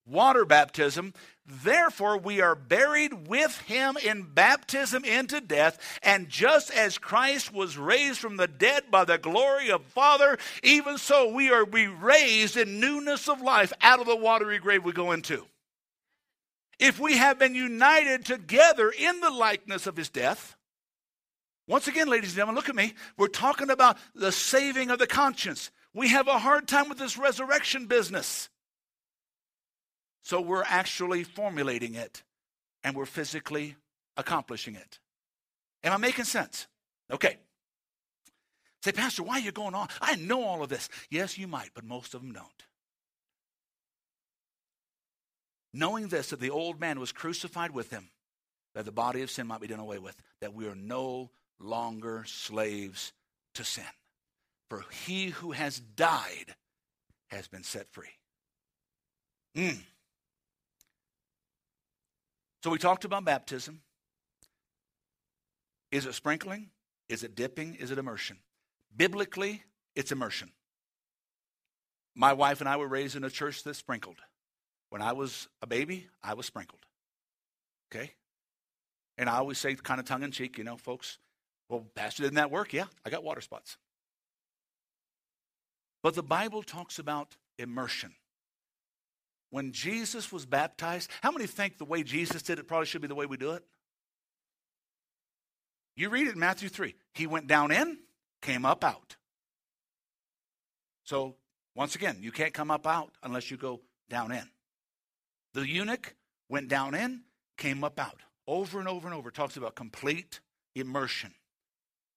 water 0.07 0.45
baptism. 0.45 1.13
Therefore, 1.45 2.17
we 2.17 2.41
are 2.41 2.55
buried 2.55 3.27
with 3.27 3.57
him 3.61 3.97
in 4.03 4.23
baptism 4.23 5.05
into 5.05 5.39
death. 5.39 5.79
And 6.03 6.27
just 6.27 6.71
as 6.71 6.97
Christ 6.97 7.53
was 7.53 7.77
raised 7.77 8.19
from 8.19 8.37
the 8.37 8.47
dead 8.47 8.91
by 8.91 9.05
the 9.05 9.17
glory 9.17 9.71
of 9.71 9.83
Father, 9.85 10.37
even 10.63 10.97
so 10.97 11.31
we 11.31 11.49
are 11.49 11.65
be 11.65 11.87
raised 11.87 12.57
in 12.57 12.79
newness 12.79 13.29
of 13.29 13.41
life 13.41 13.71
out 13.81 13.99
of 13.99 14.07
the 14.07 14.15
watery 14.15 14.59
grave 14.59 14.83
we 14.83 14.91
go 14.91 15.11
into. 15.11 15.45
If 16.79 16.99
we 16.99 17.17
have 17.17 17.39
been 17.39 17.55
united 17.55 18.25
together 18.25 18.91
in 18.97 19.19
the 19.19 19.31
likeness 19.31 19.87
of 19.87 19.97
his 19.97 20.09
death, 20.09 20.55
once 21.67 21.87
again, 21.87 22.07
ladies 22.07 22.29
and 22.29 22.37
gentlemen, 22.37 22.55
look 22.55 22.69
at 22.69 22.75
me. 22.75 22.93
We're 23.17 23.27
talking 23.27 23.69
about 23.69 23.97
the 24.15 24.31
saving 24.31 24.89
of 24.89 24.99
the 24.99 25.07
conscience. 25.07 25.69
We 25.93 26.09
have 26.09 26.27
a 26.27 26.39
hard 26.39 26.67
time 26.67 26.87
with 26.87 26.97
this 26.97 27.17
resurrection 27.17 27.87
business. 27.87 28.49
So 30.27 30.41
we're 30.41 30.65
actually 30.65 31.23
formulating 31.23 31.95
it 31.95 32.21
and 32.83 32.97
we're 32.97 33.05
physically 33.05 33.77
accomplishing 34.17 34.75
it. 34.75 34.99
Am 35.85 35.93
I 35.93 35.97
making 35.97 36.25
sense? 36.25 36.67
Okay. 37.09 37.37
Say, 38.83 38.91
Pastor, 38.91 39.23
why 39.23 39.35
are 39.35 39.39
you 39.39 39.53
going 39.53 39.73
on? 39.73 39.87
I 40.01 40.17
know 40.17 40.43
all 40.43 40.61
of 40.61 40.67
this. 40.67 40.89
Yes, 41.09 41.37
you 41.37 41.47
might, 41.47 41.69
but 41.73 41.85
most 41.85 42.13
of 42.13 42.21
them 42.21 42.33
don't. 42.33 42.65
Knowing 45.73 46.09
this, 46.09 46.31
that 46.31 46.41
the 46.41 46.49
old 46.49 46.77
man 46.77 46.99
was 46.99 47.13
crucified 47.13 47.71
with 47.71 47.89
him, 47.89 48.09
that 48.75 48.83
the 48.83 48.91
body 48.91 49.21
of 49.21 49.31
sin 49.31 49.47
might 49.47 49.61
be 49.61 49.67
done 49.67 49.79
away 49.79 49.97
with, 49.97 50.21
that 50.41 50.53
we 50.53 50.67
are 50.67 50.75
no 50.75 51.29
longer 51.57 52.25
slaves 52.27 53.13
to 53.53 53.63
sin. 53.63 53.85
For 54.69 54.83
he 55.05 55.27
who 55.27 55.53
has 55.53 55.79
died 55.79 56.53
has 57.27 57.47
been 57.47 57.63
set 57.63 57.87
free. 57.87 58.11
Mm. 59.55 59.79
So 62.67 62.71
we 62.71 62.79
talked 62.79 63.05
about 63.05 63.23
baptism. 63.23 63.79
Is 65.89 66.05
it 66.05 66.13
sprinkling? 66.15 66.67
Is 67.07 67.23
it 67.23 67.33
dipping? 67.33 67.75
Is 67.75 67.91
it 67.91 67.97
immersion? 67.97 68.39
Biblically, 68.93 69.63
it's 69.95 70.11
immersion. 70.11 70.51
My 72.13 72.33
wife 72.33 72.59
and 72.59 72.67
I 72.67 72.75
were 72.75 72.89
raised 72.89 73.15
in 73.15 73.23
a 73.23 73.29
church 73.29 73.63
that 73.63 73.75
sprinkled. 73.75 74.17
When 74.89 75.01
I 75.01 75.13
was 75.13 75.47
a 75.61 75.65
baby, 75.65 76.07
I 76.21 76.33
was 76.33 76.45
sprinkled. 76.45 76.81
Okay? 77.89 78.11
And 79.17 79.29
I 79.29 79.37
always 79.37 79.59
say, 79.59 79.73
kind 79.75 80.01
of 80.01 80.05
tongue 80.05 80.23
in 80.23 80.31
cheek, 80.31 80.57
you 80.57 80.65
know, 80.65 80.75
folks, 80.75 81.19
well, 81.69 81.85
Pastor, 81.95 82.23
didn't 82.23 82.35
that 82.35 82.51
work? 82.51 82.73
Yeah, 82.73 82.87
I 83.05 83.09
got 83.09 83.23
water 83.23 83.39
spots. 83.39 83.77
But 86.03 86.15
the 86.15 86.21
Bible 86.21 86.63
talks 86.63 86.99
about 86.99 87.37
immersion. 87.57 88.11
When 89.49 89.71
Jesus 89.71 90.31
was 90.31 90.45
baptized, 90.45 91.09
how 91.21 91.31
many 91.31 91.47
think 91.47 91.77
the 91.77 91.85
way 91.85 92.03
Jesus 92.03 92.41
did 92.41 92.59
it 92.59 92.67
probably 92.67 92.85
should 92.85 93.01
be 93.01 93.07
the 93.07 93.15
way 93.15 93.25
we 93.25 93.37
do 93.37 93.51
it? 93.51 93.63
You 95.95 96.09
read 96.09 96.27
it 96.27 96.33
in 96.33 96.39
Matthew 96.39 96.69
3. 96.69 96.95
He 97.13 97.27
went 97.27 97.47
down 97.47 97.71
in, 97.71 97.97
came 98.41 98.65
up 98.65 98.83
out. 98.83 99.15
So, 101.03 101.35
once 101.75 101.95
again, 101.95 102.17
you 102.21 102.31
can't 102.31 102.53
come 102.53 102.69
up 102.69 102.85
out 102.85 103.13
unless 103.23 103.49
you 103.49 103.57
go 103.57 103.81
down 104.09 104.31
in. 104.31 104.47
The 105.53 105.67
eunuch 105.67 106.15
went 106.49 106.67
down 106.67 106.93
in, 106.93 107.23
came 107.57 107.83
up 107.83 107.99
out. 107.99 108.19
Over 108.45 108.79
and 108.79 108.87
over 108.87 109.07
and 109.07 109.15
over, 109.15 109.31
talks 109.31 109.57
about 109.57 109.75
complete 109.75 110.39
immersion. 110.75 111.33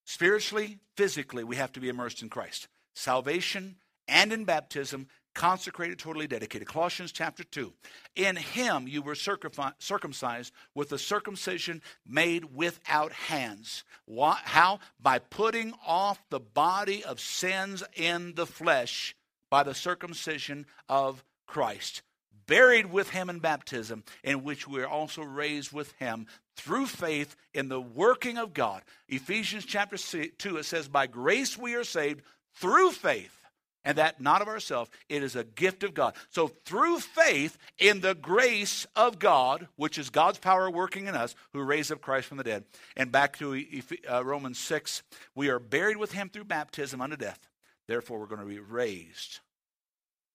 Spiritually, 0.04 0.78
physically, 0.96 1.44
we 1.44 1.56
have 1.56 1.72
to 1.72 1.80
be 1.80 1.88
immersed 1.88 2.22
in 2.22 2.28
Christ. 2.28 2.68
Salvation 2.94 3.76
and 4.08 4.32
in 4.32 4.44
baptism, 4.44 5.08
consecrated, 5.34 5.98
totally 5.98 6.26
dedicated. 6.26 6.68
Colossians 6.68 7.12
chapter 7.12 7.44
2. 7.44 7.72
In 8.16 8.36
him 8.36 8.86
you 8.88 9.02
were 9.02 9.14
circumcised 9.14 10.52
with 10.74 10.92
a 10.92 10.98
circumcision 10.98 11.82
made 12.06 12.54
without 12.54 13.12
hands. 13.12 13.84
How? 14.08 14.80
By 15.00 15.18
putting 15.18 15.74
off 15.86 16.22
the 16.30 16.40
body 16.40 17.04
of 17.04 17.20
sins 17.20 17.82
in 17.94 18.34
the 18.34 18.46
flesh 18.46 19.14
by 19.50 19.62
the 19.64 19.74
circumcision 19.74 20.66
of 20.88 21.24
Christ. 21.46 22.02
Buried 22.46 22.86
with 22.86 23.10
him 23.10 23.30
in 23.30 23.38
baptism, 23.38 24.04
in 24.24 24.42
which 24.42 24.66
we 24.66 24.80
are 24.80 24.88
also 24.88 25.22
raised 25.22 25.72
with 25.72 25.92
him 25.92 26.26
through 26.56 26.86
faith 26.86 27.36
in 27.54 27.68
the 27.68 27.80
working 27.80 28.38
of 28.38 28.52
God. 28.54 28.82
Ephesians 29.08 29.64
chapter 29.64 29.96
2, 29.96 30.56
it 30.56 30.64
says, 30.64 30.88
By 30.88 31.06
grace 31.06 31.56
we 31.56 31.74
are 31.74 31.84
saved 31.84 32.22
through 32.54 32.90
faith 32.90 33.39
and 33.84 33.98
that 33.98 34.20
not 34.20 34.42
of 34.42 34.48
ourselves. 34.48 34.90
It 35.08 35.22
is 35.22 35.36
a 35.36 35.44
gift 35.44 35.82
of 35.82 35.94
God. 35.94 36.14
So 36.28 36.48
through 36.48 37.00
faith 37.00 37.56
in 37.78 38.00
the 38.00 38.14
grace 38.14 38.86
of 38.94 39.18
God, 39.18 39.68
which 39.76 39.98
is 39.98 40.10
God's 40.10 40.38
power 40.38 40.70
working 40.70 41.06
in 41.06 41.14
us, 41.14 41.34
who 41.52 41.62
raised 41.62 41.90
up 41.90 42.00
Chris 42.00 42.26
from 42.26 42.38
the 42.38 42.44
dead. 42.44 42.64
And 42.96 43.10
back 43.10 43.38
to 43.38 43.62
uh, 44.10 44.24
Romans 44.24 44.58
6, 44.58 45.02
we 45.34 45.48
are 45.48 45.58
buried 45.58 45.96
with 45.96 46.12
him 46.12 46.28
through 46.28 46.44
baptism 46.44 47.00
unto 47.00 47.16
death. 47.16 47.48
Therefore, 47.88 48.18
we're 48.20 48.26
going 48.26 48.40
to 48.40 48.46
be 48.46 48.60
raised 48.60 49.40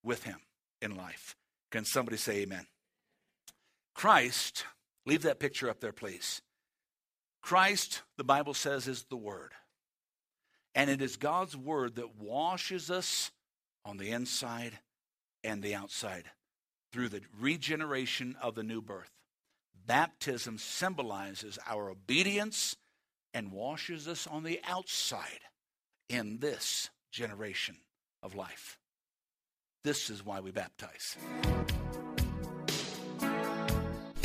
with 0.03 0.23
him 0.23 0.39
in 0.81 0.95
life. 0.95 1.35
Can 1.71 1.85
somebody 1.85 2.17
say 2.17 2.41
amen? 2.41 2.65
Christ, 3.93 4.65
leave 5.05 5.21
that 5.23 5.39
picture 5.39 5.69
up 5.69 5.79
there, 5.79 5.93
please. 5.93 6.41
Christ, 7.41 8.01
the 8.17 8.23
Bible 8.23 8.53
says, 8.53 8.87
is 8.87 9.03
the 9.03 9.15
Word. 9.15 9.51
And 10.73 10.89
it 10.89 11.01
is 11.01 11.15
God's 11.15 11.55
Word 11.55 11.95
that 11.95 12.17
washes 12.17 12.91
us 12.91 13.31
on 13.85 13.97
the 13.97 14.11
inside 14.11 14.79
and 15.43 15.61
the 15.61 15.75
outside 15.75 16.25
through 16.91 17.09
the 17.09 17.21
regeneration 17.39 18.35
of 18.41 18.55
the 18.55 18.63
new 18.63 18.81
birth. 18.81 19.11
Baptism 19.85 20.57
symbolizes 20.57 21.59
our 21.67 21.89
obedience 21.89 22.75
and 23.33 23.51
washes 23.51 24.07
us 24.07 24.25
on 24.25 24.43
the 24.43 24.59
outside 24.67 25.41
in 26.09 26.39
this 26.39 26.89
generation 27.11 27.77
of 28.23 28.33
life. 28.33 28.79
This 29.83 30.09
is 30.09 30.25
why 30.25 30.39
we 30.39 30.51
baptize. 30.51 31.15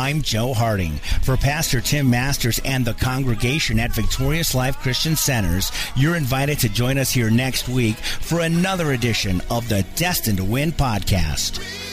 I'm 0.00 0.22
Joe 0.22 0.54
Harding. 0.54 0.92
For 1.20 1.36
Pastor 1.36 1.82
Tim 1.82 2.08
Masters 2.08 2.58
and 2.64 2.86
the 2.86 2.94
congregation 2.94 3.78
at 3.78 3.92
Victorious 3.92 4.54
Life 4.54 4.78
Christian 4.78 5.14
Centers, 5.14 5.70
you're 5.94 6.16
invited 6.16 6.58
to 6.60 6.70
join 6.70 6.96
us 6.96 7.10
here 7.10 7.28
next 7.28 7.68
week 7.68 7.96
for 7.96 8.40
another 8.40 8.92
edition 8.92 9.42
of 9.50 9.68
the 9.68 9.84
Destined 9.96 10.38
to 10.38 10.44
Win 10.44 10.72
podcast. 10.72 11.89